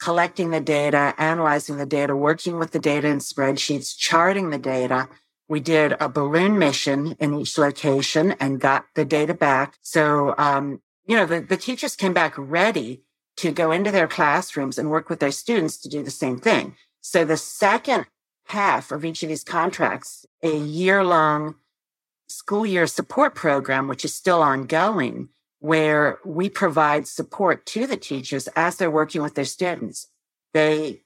collecting 0.00 0.50
the 0.50 0.60
data, 0.60 1.14
analyzing 1.16 1.76
the 1.76 1.86
data, 1.86 2.16
working 2.16 2.58
with 2.58 2.72
the 2.72 2.80
data 2.80 3.06
in 3.06 3.18
spreadsheets, 3.18 3.96
charting 3.96 4.50
the 4.50 4.58
data, 4.58 5.08
we 5.52 5.60
did 5.60 5.94
a 6.00 6.08
balloon 6.08 6.58
mission 6.58 7.14
in 7.20 7.34
each 7.34 7.58
location 7.58 8.32
and 8.40 8.58
got 8.58 8.86
the 8.94 9.04
data 9.04 9.34
back. 9.34 9.76
So, 9.82 10.34
um, 10.38 10.80
you 11.04 11.14
know, 11.14 11.26
the, 11.26 11.40
the 11.40 11.58
teachers 11.58 11.94
came 11.94 12.14
back 12.14 12.32
ready 12.38 13.02
to 13.36 13.52
go 13.52 13.70
into 13.70 13.90
their 13.90 14.08
classrooms 14.08 14.78
and 14.78 14.90
work 14.90 15.10
with 15.10 15.20
their 15.20 15.30
students 15.30 15.76
to 15.78 15.90
do 15.90 16.02
the 16.02 16.10
same 16.10 16.38
thing. 16.38 16.74
So 17.02 17.26
the 17.26 17.36
second 17.36 18.06
half 18.46 18.90
of 18.90 19.04
each 19.04 19.22
of 19.22 19.28
these 19.28 19.44
contracts, 19.44 20.24
a 20.42 20.56
year 20.56 21.04
long 21.04 21.56
school 22.28 22.64
year 22.64 22.86
support 22.86 23.34
program, 23.34 23.88
which 23.88 24.06
is 24.06 24.14
still 24.14 24.40
ongoing, 24.40 25.28
where 25.58 26.18
we 26.24 26.48
provide 26.48 27.06
support 27.06 27.66
to 27.66 27.86
the 27.86 27.98
teachers 27.98 28.48
as 28.56 28.76
they're 28.76 28.90
working 28.90 29.20
with 29.20 29.34
their 29.34 29.44
students. 29.44 30.08
They 30.54 31.02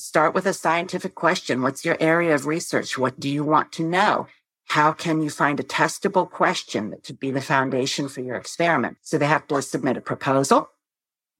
start 0.00 0.34
with 0.34 0.46
a 0.46 0.52
scientific 0.52 1.14
question. 1.14 1.62
What's 1.62 1.84
your 1.84 1.96
area 2.00 2.34
of 2.34 2.46
research? 2.46 2.98
What 2.98 3.20
do 3.20 3.28
you 3.28 3.44
want 3.44 3.72
to 3.72 3.84
know? 3.84 4.26
How 4.68 4.92
can 4.92 5.20
you 5.20 5.30
find 5.30 5.58
a 5.58 5.64
testable 5.64 6.30
question 6.30 6.90
that 6.90 7.02
could 7.02 7.18
be 7.18 7.30
the 7.30 7.40
foundation 7.40 8.08
for 8.08 8.20
your 8.20 8.36
experiment? 8.36 8.98
So 9.02 9.18
they 9.18 9.26
have 9.26 9.48
to 9.48 9.60
submit 9.62 9.96
a 9.96 10.00
proposal. 10.00 10.70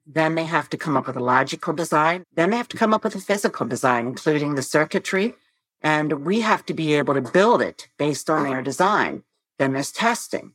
Then 0.07 0.35
they 0.35 0.45
have 0.45 0.69
to 0.71 0.77
come 0.77 0.97
up 0.97 1.07
with 1.07 1.17
a 1.17 1.21
logical 1.21 1.73
design. 1.73 2.25
Then 2.35 2.51
they 2.51 2.57
have 2.57 2.69
to 2.69 2.77
come 2.77 2.93
up 2.93 3.05
with 3.05 3.15
a 3.15 3.21
physical 3.21 3.67
design, 3.67 4.07
including 4.07 4.55
the 4.55 4.63
circuitry. 4.63 5.35
And 5.81 6.25
we 6.25 6.41
have 6.41 6.67
to 6.67 6.75
be 6.75 6.95
able 6.95 7.15
to 7.15 7.21
build 7.21 7.63
it 7.63 7.89
based 7.99 8.29
on 8.29 8.45
their 8.45 8.63
design. 8.63 9.23
Then 9.59 9.75
there's 9.75 9.93
testing. 9.93 10.55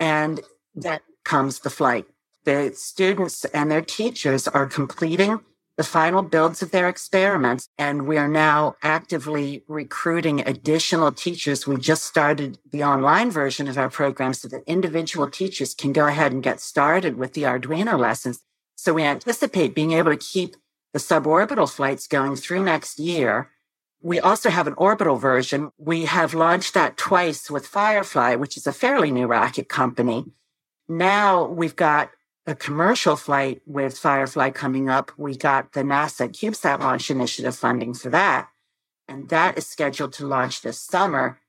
And 0.00 0.40
then 0.74 1.00
comes 1.24 1.60
the 1.60 1.70
flight. 1.70 2.06
The 2.44 2.72
students 2.74 3.44
and 3.46 3.70
their 3.70 3.82
teachers 3.82 4.46
are 4.48 4.66
completing 4.66 5.40
the 5.76 5.84
final 5.84 6.22
builds 6.22 6.62
of 6.62 6.70
their 6.70 6.88
experiments. 6.88 7.68
And 7.78 8.06
we 8.06 8.16
are 8.16 8.28
now 8.28 8.76
actively 8.82 9.62
recruiting 9.68 10.40
additional 10.40 11.12
teachers. 11.12 11.66
We 11.66 11.76
just 11.76 12.04
started 12.04 12.58
the 12.70 12.82
online 12.84 13.30
version 13.30 13.68
of 13.68 13.76
our 13.76 13.90
program 13.90 14.32
so 14.34 14.48
that 14.48 14.62
individual 14.66 15.30
teachers 15.30 15.74
can 15.74 15.92
go 15.92 16.06
ahead 16.06 16.32
and 16.32 16.42
get 16.42 16.60
started 16.60 17.16
with 17.16 17.34
the 17.34 17.42
Arduino 17.42 17.98
lessons. 17.98 18.40
So 18.76 18.94
we 18.94 19.02
anticipate 19.02 19.74
being 19.74 19.92
able 19.92 20.10
to 20.10 20.16
keep 20.16 20.56
the 20.92 20.98
suborbital 20.98 21.70
flights 21.70 22.06
going 22.06 22.36
through 22.36 22.64
next 22.64 22.98
year. 22.98 23.50
We 24.00 24.20
also 24.20 24.50
have 24.50 24.66
an 24.66 24.74
orbital 24.78 25.16
version. 25.16 25.72
We 25.78 26.06
have 26.06 26.32
launched 26.32 26.74
that 26.74 26.96
twice 26.96 27.50
with 27.50 27.66
Firefly, 27.66 28.36
which 28.36 28.56
is 28.56 28.66
a 28.66 28.72
fairly 28.72 29.10
new 29.10 29.26
rocket 29.26 29.68
company. 29.68 30.24
Now 30.88 31.44
we've 31.46 31.76
got 31.76 32.10
a 32.46 32.54
commercial 32.54 33.16
flight 33.16 33.60
with 33.66 33.98
Firefly 33.98 34.50
coming 34.50 34.88
up. 34.88 35.10
We 35.16 35.36
got 35.36 35.72
the 35.72 35.82
NASA 35.82 36.28
CubeSat 36.28 36.80
launch 36.80 37.10
initiative 37.10 37.56
funding 37.56 37.92
for 37.94 38.10
that. 38.10 38.48
And 39.08 39.28
that 39.28 39.58
is 39.58 39.66
scheduled 39.66 40.12
to 40.14 40.26
launch 40.26 40.62
this 40.62 40.80
summer. 40.80 41.40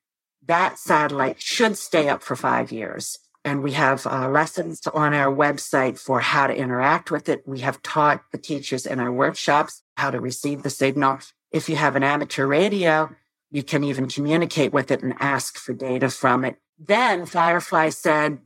That 0.45 0.79
satellite 0.79 1.41
should 1.41 1.77
stay 1.77 2.09
up 2.09 2.23
for 2.23 2.35
five 2.35 2.71
years. 2.71 3.19
And 3.43 3.63
we 3.63 3.73
have 3.73 4.05
uh, 4.05 4.27
lessons 4.29 4.85
on 4.93 5.13
our 5.13 5.33
website 5.33 5.97
for 5.99 6.19
how 6.19 6.47
to 6.47 6.55
interact 6.55 7.11
with 7.11 7.29
it. 7.29 7.47
We 7.47 7.59
have 7.59 7.81
taught 7.81 8.23
the 8.31 8.37
teachers 8.37 8.85
in 8.85 8.99
our 8.99 9.11
workshops 9.11 9.83
how 9.95 10.11
to 10.11 10.19
receive 10.19 10.63
the 10.63 10.69
signal. 10.69 11.19
If 11.51 11.69
you 11.69 11.75
have 11.75 11.95
an 11.95 12.03
amateur 12.03 12.45
radio, 12.45 13.15
you 13.49 13.63
can 13.63 13.83
even 13.83 14.07
communicate 14.07 14.73
with 14.73 14.91
it 14.91 15.01
and 15.01 15.13
ask 15.19 15.57
for 15.57 15.73
data 15.73 16.09
from 16.09 16.43
it. 16.43 16.57
Then 16.77 17.25
Firefly 17.25 17.89
said 17.89 18.39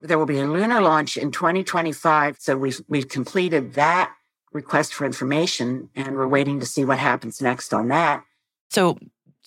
there 0.00 0.18
will 0.18 0.26
be 0.26 0.38
a 0.38 0.46
lunar 0.46 0.80
launch 0.80 1.16
in 1.16 1.30
2025. 1.30 2.36
So 2.38 2.56
we've, 2.56 2.80
we've 2.88 3.08
completed 3.08 3.74
that 3.74 4.12
request 4.52 4.94
for 4.94 5.04
information 5.04 5.90
and 5.94 6.16
we're 6.16 6.28
waiting 6.28 6.60
to 6.60 6.66
see 6.66 6.84
what 6.84 6.98
happens 6.98 7.42
next 7.42 7.74
on 7.74 7.88
that. 7.88 8.24
So 8.70 8.98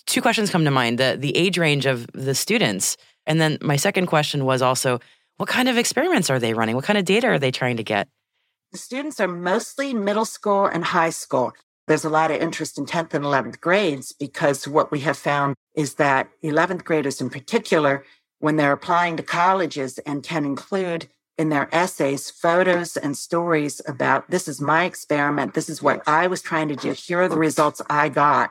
two 0.06 0.22
questions 0.22 0.50
come 0.50 0.64
to 0.64 0.70
mind, 0.70 0.98
the, 0.98 1.16
the 1.18 1.36
age 1.36 1.58
range 1.58 1.86
of 1.86 2.06
the 2.12 2.34
students. 2.34 2.96
And 3.26 3.40
then 3.40 3.58
my 3.60 3.76
second 3.76 4.06
question 4.06 4.44
was 4.44 4.62
also, 4.62 5.00
what 5.36 5.48
kind 5.48 5.68
of 5.68 5.78
experiments 5.78 6.30
are 6.30 6.38
they 6.38 6.54
running? 6.54 6.76
What 6.76 6.84
kind 6.84 6.98
of 6.98 7.04
data 7.04 7.28
are 7.28 7.38
they 7.38 7.50
trying 7.50 7.76
to 7.78 7.84
get? 7.84 8.08
The 8.72 8.78
students 8.78 9.20
are 9.20 9.28
mostly 9.28 9.92
middle 9.92 10.24
school 10.24 10.66
and 10.66 10.84
high 10.84 11.10
school. 11.10 11.52
There's 11.88 12.04
a 12.04 12.10
lot 12.10 12.30
of 12.30 12.40
interest 12.40 12.78
in 12.78 12.86
10th 12.86 13.12
and 13.14 13.24
11th 13.24 13.60
grades 13.60 14.12
because 14.12 14.68
what 14.68 14.90
we 14.90 15.00
have 15.00 15.18
found 15.18 15.56
is 15.74 15.94
that 15.94 16.28
11th 16.44 16.84
graders 16.84 17.20
in 17.20 17.28
particular, 17.28 18.04
when 18.42 18.56
they're 18.56 18.72
applying 18.72 19.16
to 19.16 19.22
colleges 19.22 19.98
and 19.98 20.24
can 20.24 20.44
include 20.44 21.06
in 21.38 21.48
their 21.48 21.72
essays 21.72 22.28
photos 22.28 22.96
and 22.96 23.16
stories 23.16 23.80
about 23.86 24.28
this 24.30 24.48
is 24.48 24.60
my 24.60 24.84
experiment, 24.84 25.54
this 25.54 25.68
is 25.68 25.80
what 25.80 26.02
I 26.08 26.26
was 26.26 26.42
trying 26.42 26.66
to 26.66 26.74
do, 26.74 26.90
here 26.90 27.22
are 27.22 27.28
the 27.28 27.38
results 27.38 27.80
I 27.88 28.08
got. 28.08 28.50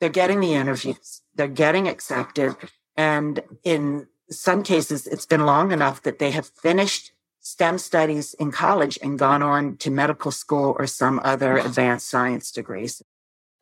They're 0.00 0.08
getting 0.08 0.40
the 0.40 0.54
interviews, 0.54 1.22
they're 1.36 1.46
getting 1.46 1.86
accepted. 1.86 2.56
And 2.96 3.44
in 3.62 4.08
some 4.28 4.64
cases, 4.64 5.06
it's 5.06 5.24
been 5.24 5.46
long 5.46 5.70
enough 5.70 6.02
that 6.02 6.18
they 6.18 6.32
have 6.32 6.48
finished 6.48 7.12
STEM 7.38 7.78
studies 7.78 8.34
in 8.34 8.50
college 8.50 8.98
and 9.00 9.20
gone 9.20 9.44
on 9.44 9.76
to 9.76 9.90
medical 9.92 10.32
school 10.32 10.74
or 10.80 10.88
some 10.88 11.20
other 11.22 11.58
advanced 11.58 12.10
science 12.10 12.50
degrees. 12.50 13.02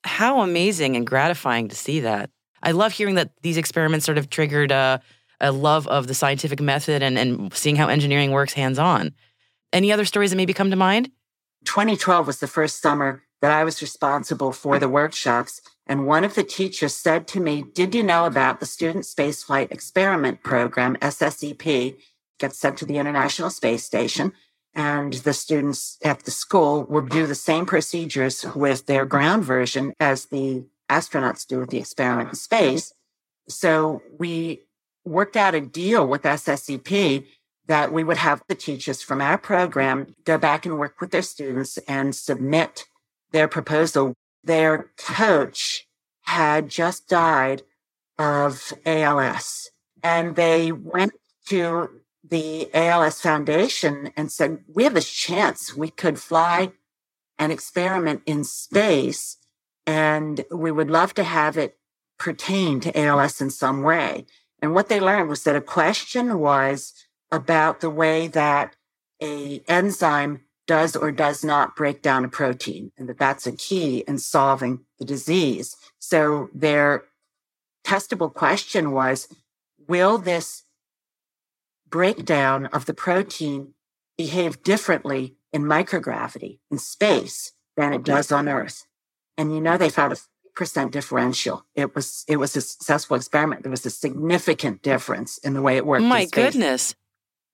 How 0.04 0.40
amazing 0.40 0.97
and 0.97 1.06
gratifying 1.06 1.68
to 1.68 1.76
see 1.76 2.00
that. 2.00 2.30
I 2.62 2.73
love 2.73 2.92
hearing 2.92 3.16
that 3.16 3.33
these 3.42 3.59
experiments 3.59 4.06
sort 4.06 4.16
of 4.16 4.30
triggered 4.30 4.73
a, 4.73 5.02
a 5.40 5.52
love 5.52 5.87
of 5.88 6.07
the 6.07 6.14
scientific 6.14 6.61
method 6.61 7.02
and, 7.02 7.19
and 7.19 7.52
seeing 7.55 7.76
how 7.76 7.88
engineering 7.88 8.31
works 8.31 8.52
hands 8.52 8.78
on. 8.78 9.12
Any 9.73 9.93
other 9.93 10.05
stories 10.05 10.31
that 10.31 10.37
maybe 10.37 10.55
come 10.55 10.71
to 10.71 10.76
mind? 10.76 11.11
2012 11.64 12.26
was 12.26 12.38
the 12.38 12.47
first 12.47 12.81
summer 12.81 13.23
that 13.43 13.50
I 13.50 13.64
was 13.64 13.83
responsible 13.83 14.52
for 14.52 14.78
the 14.78 14.88
workshops. 14.88 15.61
And 15.87 16.07
one 16.07 16.25
of 16.25 16.35
the 16.35 16.45
teachers 16.45 16.95
said 16.95 17.26
to 17.28 17.40
me, 17.40 17.64
Did 17.75 17.95
you 17.95 18.02
know 18.02 18.25
about 18.25 18.61
the 18.61 18.66
Student 18.66 19.05
Spaceflight 19.05 19.71
Experiment 19.71 20.43
Program, 20.43 20.97
SSEP? 20.97 21.97
gets 22.38 22.59
sent 22.59 22.76
to 22.78 22.85
the 22.85 22.99
International 22.99 23.50
Space 23.50 23.85
Station. 23.85 24.33
And 24.75 25.14
the 25.14 25.33
students 25.33 25.97
at 26.05 26.25
the 26.25 26.31
school 26.31 26.85
will 26.85 27.07
do 27.07 27.26
the 27.26 27.35
same 27.35 27.64
procedures 27.64 28.45
with 28.55 28.85
their 28.87 29.07
ground 29.07 29.43
version 29.43 29.95
as 29.99 30.26
the 30.26 30.66
astronauts 30.90 31.47
do 31.47 31.59
with 31.61 31.71
the 31.71 31.78
experiment 31.78 32.28
in 32.28 32.35
space. 32.35 32.93
So 33.49 34.02
we 34.19 34.65
worked 35.06 35.36
out 35.36 35.54
a 35.54 35.60
deal 35.60 36.06
with 36.06 36.22
SSEP 36.22 37.25
that 37.66 37.92
we 37.92 38.04
would 38.04 38.16
have 38.18 38.42
the 38.48 38.54
teachers 38.54 39.02
from 39.02 39.20
our 39.20 39.38
program 39.38 40.14
go 40.25 40.38
back 40.38 40.66
and 40.66 40.78
work 40.78 41.00
with 41.00 41.10
their 41.10 41.22
students 41.22 41.78
and 41.88 42.14
submit 42.14 42.84
their 43.32 43.48
proposal. 43.48 44.14
Their 44.44 44.90
coach 44.96 45.86
had 46.22 46.68
just 46.68 47.08
died 47.08 47.62
of 48.18 48.72
ALS 48.84 49.71
and 50.02 50.36
they 50.36 50.73
went 50.73 51.12
to 51.49 52.00
the 52.28 52.73
ALS 52.75 53.21
Foundation 53.21 54.10
and 54.16 54.30
said, 54.30 54.58
we 54.73 54.84
have 54.84 54.97
a 54.97 55.00
chance. 55.00 55.76
We 55.76 55.90
could 55.90 56.19
fly 56.19 56.73
an 57.38 57.50
experiment 57.50 58.23
in 58.26 58.45
space 58.45 59.36
and 59.86 60.45
we 60.50 60.73
would 60.73 60.90
love 60.90 61.14
to 61.14 61.25
have 61.25 61.56
it 61.56 61.78
pertain 62.19 62.80
to 62.80 62.99
ALS 62.99 63.40
in 63.40 63.50
some 63.50 63.82
way. 63.82 64.26
And 64.60 64.75
what 64.75 64.88
they 64.88 65.00
learned 65.00 65.28
was 65.28 65.45
that 65.45 65.56
a 65.56 65.60
question 65.60 66.38
was 66.38 66.92
about 67.30 67.80
the 67.80 67.90
way 67.90 68.28
that 68.28 68.75
a 69.23 69.62
enzyme 69.69 70.42
does 70.66 70.97
or 70.97 71.12
does 71.12 71.45
not 71.45 71.76
break 71.76 72.02
down 72.02 72.25
a 72.25 72.28
protein 72.28 72.90
and 72.97 73.08
that 73.08 73.19
that's 73.19 73.47
a 73.47 73.52
key 73.52 74.04
in 74.08 74.19
solving 74.19 74.80
the 74.99 75.04
disease. 75.04 75.76
So 75.99 76.50
their 76.52 77.04
testable 77.84 78.32
question 78.32 78.90
was, 78.90 79.28
will 79.86 80.19
this 80.19 80.64
breakdown 81.88 82.66
of 82.66 82.86
the 82.86 82.95
protein 82.95 83.75
behave 84.16 84.62
differently 84.62 85.36
in 85.52 85.62
microgravity 85.62 86.58
in 86.71 86.78
space 86.78 87.52
than 87.76 87.92
it 87.92 88.04
does 88.04 88.32
on 88.32 88.49
Earth. 88.49 88.86
And 89.36 89.54
you 89.54 89.60
know, 89.60 89.76
they 89.76 89.90
found 89.90 90.12
a 90.12 90.16
percent 90.56 90.90
differential. 90.90 91.64
It 91.75 91.95
was 91.95 92.25
it 92.26 92.38
was 92.38 92.56
a 92.56 92.60
successful 92.60 93.16
experiment. 93.16 93.62
There 93.62 93.71
was 93.71 93.86
a 93.86 93.90
significant 93.90 94.82
difference 94.82 95.38
in 95.38 95.54
the 95.54 95.62
way 95.62 95.76
it 95.76 95.86
worked. 95.86 96.04
My 96.04 96.25
goodness. 96.25 96.95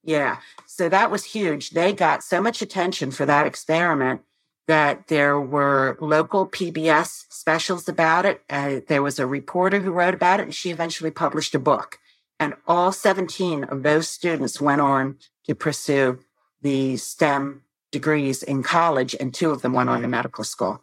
Yeah. 0.02 0.38
So 0.66 0.88
that 0.88 1.10
was 1.10 1.24
huge. 1.24 1.70
They 1.70 1.92
got 1.92 2.22
so 2.22 2.40
much 2.40 2.62
attention 2.62 3.10
for 3.10 3.26
that 3.26 3.46
experiment 3.46 4.22
that 4.68 5.08
there 5.08 5.40
were 5.40 5.96
local 6.00 6.46
PBS 6.46 7.26
specials 7.28 7.88
about 7.88 8.24
it. 8.24 8.42
Uh, 8.48 8.80
there 8.88 9.02
was 9.02 9.18
a 9.18 9.26
reporter 9.26 9.80
who 9.80 9.92
wrote 9.92 10.14
about 10.14 10.40
it, 10.40 10.44
and 10.44 10.54
she 10.54 10.70
eventually 10.70 11.10
published 11.10 11.54
a 11.54 11.58
book. 11.58 11.98
And 12.38 12.54
all 12.66 12.90
17 12.90 13.64
of 13.64 13.82
those 13.82 14.08
students 14.08 14.60
went 14.60 14.80
on 14.80 15.18
to 15.46 15.54
pursue 15.54 16.20
the 16.60 16.96
STEM 16.96 17.62
degrees 17.90 18.42
in 18.42 18.62
college, 18.62 19.14
and 19.18 19.34
two 19.34 19.50
of 19.50 19.62
them 19.62 19.72
went 19.72 19.88
on 19.88 20.02
to 20.02 20.08
medical 20.08 20.44
school. 20.44 20.82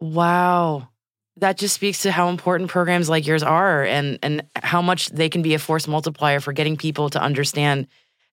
Wow. 0.00 0.88
That 1.40 1.56
just 1.56 1.74
speaks 1.74 2.02
to 2.02 2.12
how 2.12 2.28
important 2.28 2.70
programs 2.70 3.08
like 3.08 3.26
yours 3.26 3.42
are 3.42 3.82
and, 3.84 4.18
and 4.22 4.42
how 4.56 4.82
much 4.82 5.08
they 5.08 5.28
can 5.28 5.42
be 5.42 5.54
a 5.54 5.58
force 5.58 5.88
multiplier 5.88 6.40
for 6.40 6.52
getting 6.52 6.76
people 6.76 7.08
to 7.10 7.20
understand 7.20 7.86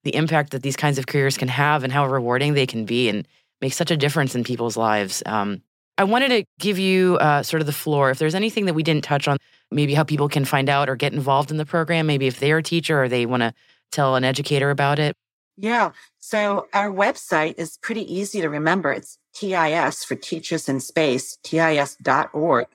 the 0.03 0.13
impact 0.15 0.51
that 0.51 0.61
these 0.61 0.75
kinds 0.75 0.97
of 0.97 1.07
careers 1.07 1.37
can 1.37 1.47
have 1.47 1.83
and 1.83 1.91
how 1.91 2.05
rewarding 2.07 2.53
they 2.53 2.65
can 2.65 2.85
be 2.85 3.09
and 3.09 3.27
make 3.61 3.73
such 3.73 3.91
a 3.91 3.97
difference 3.97 4.35
in 4.35 4.43
people's 4.43 4.77
lives. 4.77 5.23
Um, 5.25 5.61
I 5.97 6.03
wanted 6.03 6.29
to 6.29 6.45
give 6.59 6.77
you 6.77 7.17
uh, 7.17 7.43
sort 7.43 7.61
of 7.61 7.65
the 7.65 7.73
floor. 7.73 8.11
If 8.11 8.19
there's 8.19 8.35
anything 8.35 8.65
that 8.65 8.73
we 8.73 8.83
didn't 8.83 9.03
touch 9.03 9.27
on 9.27 9.37
maybe 9.71 9.93
how 9.93 10.03
people 10.03 10.29
can 10.29 10.45
find 10.45 10.69
out 10.69 10.89
or 10.89 10.95
get 10.95 11.13
involved 11.13 11.49
in 11.49 11.57
the 11.57 11.65
program, 11.65 12.05
maybe 12.07 12.27
if 12.27 12.39
they're 12.39 12.59
a 12.59 12.63
teacher 12.63 13.01
or 13.01 13.09
they 13.09 13.25
want 13.25 13.41
to 13.41 13.53
tell 13.91 14.15
an 14.15 14.23
educator 14.23 14.69
about 14.69 14.99
it? 14.99 15.15
Yeah. 15.57 15.91
So 16.19 16.67
our 16.73 16.91
website 16.91 17.55
is 17.57 17.77
pretty 17.81 18.13
easy 18.13 18.41
to 18.41 18.49
remember. 18.49 18.91
It's 18.91 19.17
TIS 19.33 20.03
for 20.03 20.15
Teachers 20.15 20.69
in 20.69 20.79
Space, 20.79 21.37
TIS.org. 21.43 22.67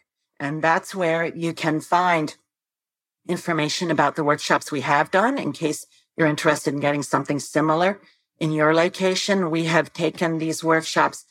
And 0.43 0.61
that's 0.61 0.93
where 0.93 1.27
you 1.27 1.53
can 1.53 1.81
find 1.81 2.35
information 3.29 3.93
about 3.93 4.17
the 4.17 4.25
workshops 4.25 4.73
we 4.73 4.81
have 4.81 5.13
done 5.13 5.39
in 5.39 5.53
case 5.53 5.87
you're 6.17 6.27
interested 6.27 6.75
in 6.75 6.81
getting 6.81 7.05
something 7.05 7.39
similar 7.39 8.01
in 8.41 8.51
your 8.51 8.75
location. 8.75 9.53
We 9.53 9.67
have 9.67 9.93
taken 9.93 10.39
these 10.39 10.65
workshops 10.65 11.25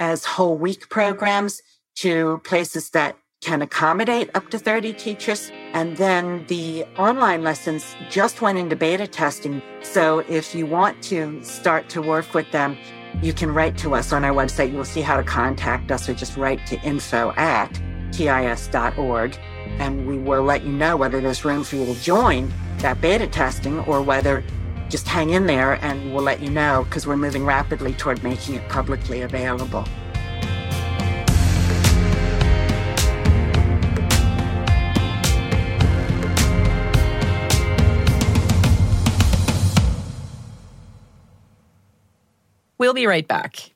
as 0.00 0.24
whole 0.24 0.58
week 0.58 0.88
programs 0.88 1.62
to 1.98 2.40
places 2.42 2.90
that 2.90 3.16
can 3.40 3.62
accommodate 3.62 4.30
up 4.34 4.50
to 4.50 4.58
30 4.58 4.94
teachers. 4.94 5.52
And 5.72 5.96
then 5.96 6.44
the 6.48 6.86
online 6.98 7.44
lessons 7.44 7.94
just 8.10 8.42
went 8.42 8.58
into 8.58 8.74
beta 8.74 9.06
testing. 9.06 9.62
So 9.82 10.24
if 10.28 10.56
you 10.56 10.66
want 10.66 11.00
to 11.04 11.40
start 11.44 11.88
to 11.90 12.02
work 12.02 12.34
with 12.34 12.50
them, 12.50 12.76
you 13.22 13.32
can 13.32 13.54
write 13.54 13.78
to 13.78 13.94
us 13.94 14.12
on 14.12 14.24
our 14.24 14.34
website. 14.34 14.72
You 14.72 14.78
will 14.78 14.84
see 14.84 15.02
how 15.02 15.16
to 15.16 15.22
contact 15.22 15.92
us 15.92 16.08
or 16.08 16.14
just 16.14 16.36
write 16.36 16.66
to 16.66 16.80
info 16.82 17.32
at 17.36 17.80
tis.org. 18.16 19.36
And 19.78 20.06
we 20.06 20.16
will 20.16 20.42
let 20.42 20.64
you 20.64 20.72
know 20.72 20.96
whether 20.96 21.20
there's 21.20 21.44
room 21.44 21.64
for 21.64 21.76
you 21.76 21.86
to 21.86 21.94
join 22.00 22.52
that 22.78 23.00
beta 23.00 23.26
testing 23.26 23.80
or 23.80 24.02
whether 24.02 24.42
just 24.88 25.06
hang 25.08 25.30
in 25.30 25.46
there 25.46 25.74
and 25.84 26.14
we'll 26.14 26.22
let 26.22 26.40
you 26.40 26.50
know 26.50 26.84
because 26.84 27.06
we're 27.06 27.16
moving 27.16 27.44
rapidly 27.44 27.92
toward 27.94 28.22
making 28.22 28.54
it 28.54 28.68
publicly 28.68 29.22
available. 29.22 29.84
We'll 42.78 42.94
be 42.94 43.06
right 43.06 43.26
back. 43.26 43.75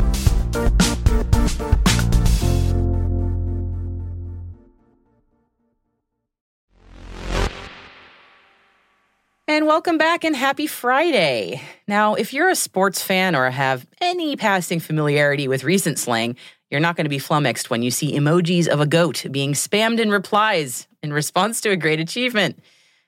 And 9.61 9.67
welcome 9.67 9.99
back 9.99 10.23
and 10.23 10.35
happy 10.35 10.65
Friday. 10.65 11.61
Now, 11.87 12.15
if 12.15 12.33
you're 12.33 12.49
a 12.49 12.55
sports 12.55 13.03
fan 13.03 13.35
or 13.35 13.47
have 13.51 13.85
any 14.01 14.35
passing 14.35 14.79
familiarity 14.79 15.47
with 15.47 15.63
recent 15.63 15.99
slang, 15.99 16.35
you're 16.71 16.79
not 16.79 16.95
going 16.95 17.05
to 17.05 17.11
be 17.11 17.19
flummoxed 17.19 17.69
when 17.69 17.83
you 17.83 17.91
see 17.91 18.17
emojis 18.17 18.67
of 18.67 18.79
a 18.79 18.87
goat 18.87 19.23
being 19.29 19.53
spammed 19.53 19.99
in 19.99 20.09
replies 20.09 20.87
in 21.03 21.13
response 21.13 21.61
to 21.61 21.69
a 21.69 21.77
great 21.77 21.99
achievement, 21.99 22.57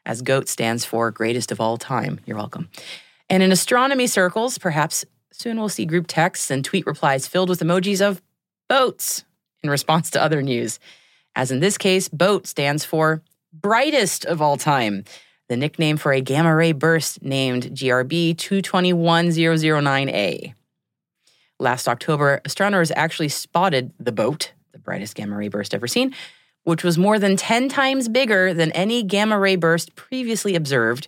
as 0.06 0.22
GOAT 0.22 0.48
stands 0.48 0.86
for 0.86 1.10
greatest 1.10 1.52
of 1.52 1.60
all 1.60 1.78
time. 1.78 2.20
You're 2.28 2.38
welcome. 2.38 2.70
And 3.32 3.42
in 3.42 3.52
astronomy 3.52 4.06
circles, 4.06 4.60
perhaps 4.60 5.06
soon 5.32 5.58
we'll 5.58 5.70
see 5.70 5.88
group 5.88 6.06
texts 6.06 6.52
and 6.52 6.64
tweet 6.64 6.86
replies 6.86 7.26
filled 7.26 7.50
with 7.50 7.62
emojis 7.62 8.00
of 8.00 8.22
boats 8.70 9.26
in 9.64 9.72
response 9.72 10.12
to 10.12 10.22
other 10.22 10.44
news. 10.44 10.80
As 11.36 11.50
in 11.50 11.62
this 11.62 11.80
case, 11.80 12.10
BOAT 12.10 12.46
stands 12.46 12.86
for 12.86 13.24
brightest 13.52 14.24
of 14.24 14.40
all 14.40 14.58
time 14.58 15.04
the 15.50 15.58
nickname 15.58 15.98
for 15.98 16.14
a 16.14 16.22
gamma 16.22 16.56
ray 16.56 16.72
burst 16.72 17.22
named 17.22 17.64
GRB 17.64 18.36
221009A. 18.36 20.54
Last 21.60 21.88
October, 21.88 22.42
astronomers 22.46 22.92
actually 22.96 23.30
spotted 23.30 23.92
the 24.00 24.12
boat, 24.12 24.54
the 24.72 24.80
brightest 24.80 25.16
gamma 25.16 25.36
ray 25.36 25.50
burst 25.50 25.74
ever 25.74 25.88
seen, 25.88 26.14
which 26.64 26.84
was 26.84 26.98
more 26.98 27.20
than 27.20 27.36
10 27.36 27.70
times 27.70 28.08
bigger 28.08 28.54
than 28.54 28.72
any 28.72 29.04
gamma 29.04 29.38
ray 29.38 29.56
burst 29.56 29.96
previously 29.96 30.56
observed, 30.56 31.08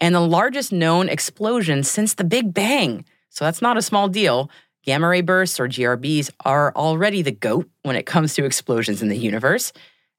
and 0.00 0.14
the 0.14 0.20
largest 0.20 0.72
known 0.72 1.08
explosion 1.08 1.82
since 1.82 2.14
the 2.14 2.24
Big 2.24 2.54
Bang. 2.54 3.04
So 3.28 3.44
that's 3.44 3.62
not 3.62 3.76
a 3.76 3.82
small 3.82 4.08
deal. 4.08 4.50
Gamma 4.84 5.08
ray 5.08 5.20
bursts, 5.20 5.60
or 5.60 5.68
GRBs, 5.68 6.30
are 6.44 6.72
already 6.74 7.22
the 7.22 7.32
GOAT 7.32 7.68
when 7.82 7.96
it 7.96 8.06
comes 8.06 8.34
to 8.34 8.44
explosions 8.44 9.02
in 9.02 9.08
the 9.08 9.18
universe, 9.18 9.72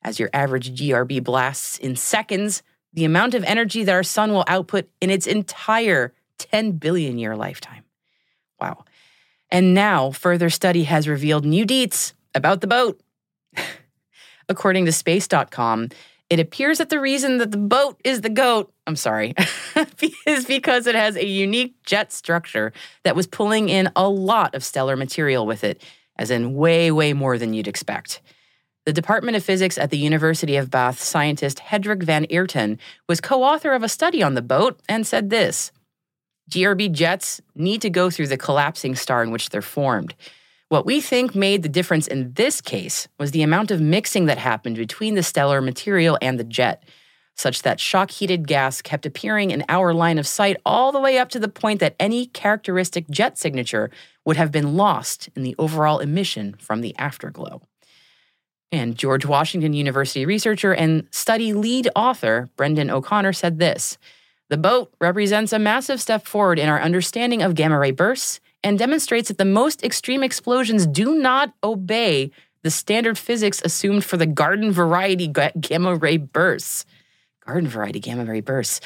as 0.03 0.19
your 0.19 0.29
average 0.33 0.79
GRB 0.79 1.23
blasts 1.23 1.77
in 1.79 1.95
seconds 1.95 2.61
the 2.93 3.05
amount 3.05 3.33
of 3.33 3.43
energy 3.43 3.83
that 3.83 3.93
our 3.93 4.03
sun 4.03 4.31
will 4.31 4.45
output 4.47 4.89
in 5.01 5.09
its 5.09 5.27
entire 5.27 6.13
10 6.37 6.73
billion 6.73 7.17
year 7.17 7.35
lifetime. 7.35 7.83
Wow. 8.59 8.85
And 9.51 9.73
now, 9.73 10.11
further 10.11 10.49
study 10.49 10.83
has 10.83 11.07
revealed 11.07 11.45
new 11.45 11.65
deets 11.65 12.13
about 12.35 12.61
the 12.61 12.67
boat. 12.67 13.01
According 14.49 14.85
to 14.85 14.91
space.com, 14.91 15.89
it 16.29 16.39
appears 16.39 16.77
that 16.77 16.89
the 16.89 16.99
reason 16.99 17.37
that 17.37 17.51
the 17.51 17.57
boat 17.57 17.99
is 18.03 18.21
the 18.21 18.29
goat, 18.29 18.71
I'm 18.85 18.95
sorry, 18.95 19.33
is 20.27 20.45
because 20.45 20.85
it 20.85 20.95
has 20.95 21.15
a 21.15 21.25
unique 21.25 21.81
jet 21.83 22.11
structure 22.11 22.71
that 23.03 23.15
was 23.15 23.25
pulling 23.25 23.69
in 23.69 23.91
a 23.95 24.07
lot 24.07 24.53
of 24.53 24.63
stellar 24.63 24.95
material 24.95 25.47
with 25.47 25.63
it, 25.63 25.83
as 26.17 26.29
in 26.29 26.53
way, 26.53 26.91
way 26.91 27.13
more 27.13 27.39
than 27.39 27.53
you'd 27.53 27.67
expect. 27.67 28.21
The 28.85 28.93
Department 28.93 29.37
of 29.37 29.43
Physics 29.43 29.77
at 29.77 29.91
the 29.91 29.97
University 29.97 30.55
of 30.55 30.71
Bath 30.71 31.01
scientist 31.01 31.59
Hendrik 31.59 32.01
Van 32.01 32.25
Eerten 32.29 32.77
was 33.07 33.21
co 33.21 33.43
author 33.43 33.73
of 33.73 33.83
a 33.83 33.89
study 33.89 34.23
on 34.23 34.33
the 34.33 34.41
boat 34.41 34.79
and 34.87 35.05
said 35.05 35.29
this 35.29 35.71
GRB 36.49 36.91
jets 36.91 37.39
need 37.55 37.81
to 37.81 37.89
go 37.89 38.09
through 38.09 38.27
the 38.27 38.37
collapsing 38.37 38.95
star 38.95 39.21
in 39.21 39.31
which 39.31 39.49
they're 39.49 39.61
formed. 39.61 40.15
What 40.69 40.85
we 40.85 41.01
think 41.01 41.35
made 41.35 41.61
the 41.61 41.69
difference 41.69 42.07
in 42.07 42.33
this 42.33 42.61
case 42.61 43.07
was 43.19 43.31
the 43.31 43.43
amount 43.43 43.71
of 43.71 43.81
mixing 43.81 44.25
that 44.25 44.37
happened 44.37 44.77
between 44.77 45.15
the 45.15 45.23
stellar 45.23 45.61
material 45.61 46.17
and 46.21 46.39
the 46.39 46.43
jet, 46.43 46.83
such 47.35 47.61
that 47.63 47.79
shock 47.79 48.11
heated 48.11 48.47
gas 48.47 48.81
kept 48.81 49.05
appearing 49.05 49.51
in 49.51 49.63
our 49.69 49.93
line 49.93 50.17
of 50.17 50.27
sight 50.27 50.57
all 50.65 50.91
the 50.91 50.99
way 50.99 51.17
up 51.17 51.29
to 51.29 51.39
the 51.39 51.47
point 51.47 51.79
that 51.79 51.95
any 51.99 52.27
characteristic 52.27 53.09
jet 53.09 53.37
signature 53.37 53.91
would 54.25 54.37
have 54.37 54.51
been 54.51 54.75
lost 54.75 55.29
in 55.35 55.43
the 55.43 55.55
overall 55.57 55.99
emission 55.99 56.55
from 56.59 56.81
the 56.81 56.95
afterglow. 56.97 57.61
And 58.71 58.95
George 58.95 59.25
Washington 59.25 59.73
University 59.73 60.25
researcher 60.25 60.73
and 60.73 61.07
study 61.11 61.53
lead 61.53 61.89
author 61.95 62.49
Brendan 62.55 62.89
O'Connor 62.89 63.33
said 63.33 63.59
this 63.59 63.97
The 64.49 64.57
boat 64.57 64.93
represents 64.99 65.53
a 65.53 65.59
massive 65.59 66.01
step 66.01 66.25
forward 66.25 66.59
in 66.59 66.69
our 66.69 66.81
understanding 66.81 67.41
of 67.41 67.55
gamma 67.55 67.79
ray 67.79 67.91
bursts 67.91 68.39
and 68.63 68.77
demonstrates 68.77 69.29
that 69.29 69.37
the 69.37 69.45
most 69.45 69.83
extreme 69.83 70.23
explosions 70.23 70.85
do 70.85 71.15
not 71.15 71.53
obey 71.63 72.31
the 72.61 72.71
standard 72.71 73.17
physics 73.17 73.61
assumed 73.63 74.03
for 74.03 74.17
the 74.17 74.25
garden 74.25 74.71
variety 74.71 75.27
gamma 75.27 75.95
ray 75.95 76.17
bursts. 76.17 76.85
Garden 77.45 77.69
variety 77.69 77.99
gamma 77.99 78.25
ray 78.25 78.41
bursts. 78.41 78.81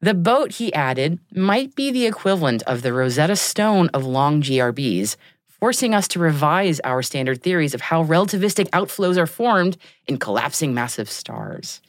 The 0.00 0.14
boat, 0.14 0.52
he 0.52 0.72
added, 0.72 1.18
might 1.34 1.74
be 1.74 1.90
the 1.90 2.06
equivalent 2.06 2.62
of 2.62 2.80
the 2.80 2.92
Rosetta 2.92 3.36
Stone 3.36 3.90
of 3.92 4.06
long 4.06 4.40
GRBs, 4.40 5.16
forcing 5.60 5.94
us 5.94 6.08
to 6.08 6.18
revise 6.18 6.80
our 6.80 7.02
standard 7.02 7.42
theories 7.42 7.74
of 7.74 7.82
how 7.82 8.02
relativistic 8.02 8.68
outflows 8.70 9.18
are 9.18 9.26
formed 9.26 9.76
in 10.06 10.18
collapsing 10.18 10.72
massive 10.72 11.10
stars. 11.10 11.80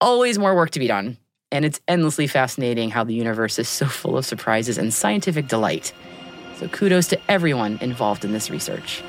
Always 0.00 0.38
more 0.38 0.54
work 0.54 0.70
to 0.70 0.78
be 0.78 0.86
done, 0.86 1.18
and 1.50 1.64
it's 1.64 1.80
endlessly 1.88 2.28
fascinating 2.28 2.90
how 2.90 3.04
the 3.04 3.14
universe 3.14 3.58
is 3.58 3.68
so 3.68 3.86
full 3.86 4.16
of 4.16 4.24
surprises 4.24 4.78
and 4.78 4.94
scientific 4.94 5.48
delight. 5.48 5.92
So 6.58 6.68
kudos 6.68 7.08
to 7.08 7.20
everyone 7.28 7.78
involved 7.80 8.24
in 8.24 8.32
this 8.32 8.48
research. 8.48 9.02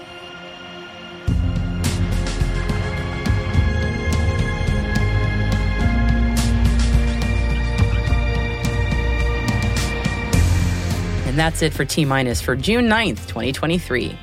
And 11.34 11.40
that's 11.40 11.64
it 11.64 11.74
for 11.74 11.84
T 11.84 12.06
Minus 12.06 12.42
for 12.42 12.56
June 12.56 12.86
9th, 12.86 13.26
2023. 13.28 14.16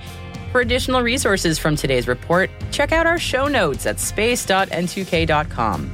For 0.53 0.61
additional 0.61 1.03
resources 1.03 1.59
from 1.59 1.75
today's 1.75 2.07
report, 2.07 2.51
check 2.71 2.93
out 2.93 3.05
our 3.05 3.19
show 3.19 3.49
notes 3.49 3.85
at 3.85 3.99
space.n2k.com. 3.99 5.91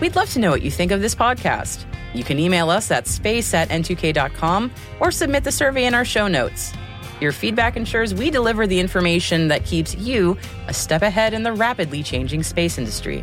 We'd 0.00 0.16
love 0.16 0.30
to 0.30 0.38
know 0.38 0.50
what 0.50 0.62
you 0.62 0.70
think 0.70 0.90
of 0.90 1.02
this 1.02 1.14
podcast. 1.14 1.84
You 2.14 2.24
can 2.24 2.38
email 2.38 2.70
us 2.70 2.90
at 2.90 3.06
space 3.06 3.52
at 3.52 3.68
n2k.com 3.68 4.72
or 5.00 5.10
submit 5.10 5.44
the 5.44 5.52
survey 5.52 5.84
in 5.84 5.92
our 5.92 6.06
show 6.06 6.28
notes. 6.28 6.72
Your 7.20 7.32
feedback 7.32 7.76
ensures 7.76 8.14
we 8.14 8.30
deliver 8.30 8.66
the 8.66 8.80
information 8.80 9.48
that 9.48 9.66
keeps 9.66 9.96
you 9.96 10.38
a 10.66 10.72
step 10.72 11.02
ahead 11.02 11.34
in 11.34 11.42
the 11.42 11.52
rapidly 11.52 12.02
changing 12.02 12.42
space 12.42 12.78
industry. 12.78 13.22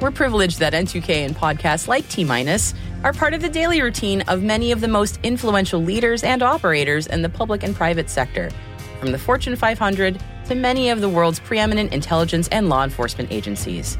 We're 0.00 0.10
privileged 0.10 0.60
that 0.60 0.72
N2K 0.72 1.26
and 1.26 1.36
podcasts 1.36 1.86
like 1.86 2.08
T 2.08 2.24
Minus 2.24 2.72
are 3.04 3.12
part 3.12 3.34
of 3.34 3.42
the 3.42 3.50
daily 3.50 3.82
routine 3.82 4.22
of 4.22 4.42
many 4.42 4.72
of 4.72 4.80
the 4.80 4.88
most 4.88 5.20
influential 5.22 5.82
leaders 5.82 6.22
and 6.22 6.42
operators 6.42 7.06
in 7.06 7.20
the 7.20 7.28
public 7.28 7.62
and 7.62 7.76
private 7.76 8.08
sector, 8.08 8.50
from 8.98 9.12
the 9.12 9.18
Fortune 9.18 9.56
500 9.56 10.18
to 10.46 10.54
many 10.54 10.88
of 10.88 11.02
the 11.02 11.08
world's 11.08 11.38
preeminent 11.38 11.92
intelligence 11.92 12.48
and 12.48 12.70
law 12.70 12.82
enforcement 12.82 13.30
agencies. 13.30 13.98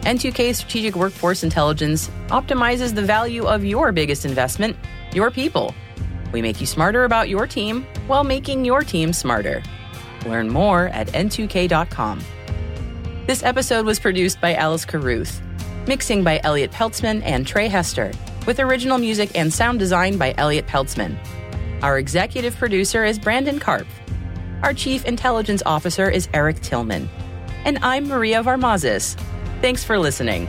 N2K 0.00 0.54
Strategic 0.56 0.96
Workforce 0.96 1.44
Intelligence 1.44 2.10
optimizes 2.28 2.94
the 2.94 3.02
value 3.02 3.44
of 3.44 3.64
your 3.64 3.92
biggest 3.92 4.24
investment, 4.24 4.76
your 5.12 5.30
people. 5.30 5.74
We 6.32 6.42
make 6.42 6.60
you 6.60 6.66
smarter 6.66 7.04
about 7.04 7.28
your 7.28 7.46
team 7.46 7.86
while 8.08 8.24
making 8.24 8.64
your 8.64 8.82
team 8.82 9.12
smarter. 9.12 9.62
Learn 10.26 10.48
more 10.48 10.88
at 10.88 11.08
n2k.com. 11.08 12.20
This 13.30 13.44
episode 13.44 13.86
was 13.86 14.00
produced 14.00 14.40
by 14.40 14.54
Alice 14.54 14.84
Carruth 14.84 15.40
Mixing 15.86 16.24
by 16.24 16.40
Elliot 16.42 16.72
Peltzman 16.72 17.22
and 17.22 17.46
Trey 17.46 17.68
Hester, 17.68 18.10
with 18.44 18.58
original 18.58 18.98
music 18.98 19.30
and 19.38 19.52
sound 19.52 19.78
design 19.78 20.18
by 20.18 20.34
Elliot 20.36 20.66
Peltzman. 20.66 21.16
Our 21.80 22.00
executive 22.00 22.56
producer 22.56 23.04
is 23.04 23.20
Brandon 23.20 23.60
Karpf. 23.60 23.86
Our 24.64 24.74
chief 24.74 25.04
intelligence 25.04 25.62
officer 25.64 26.10
is 26.10 26.28
Eric 26.34 26.58
Tillman. 26.60 27.08
And 27.64 27.78
I'm 27.82 28.08
Maria 28.08 28.42
Varmazis. 28.42 29.16
Thanks 29.60 29.84
for 29.84 29.96
listening. 29.96 30.48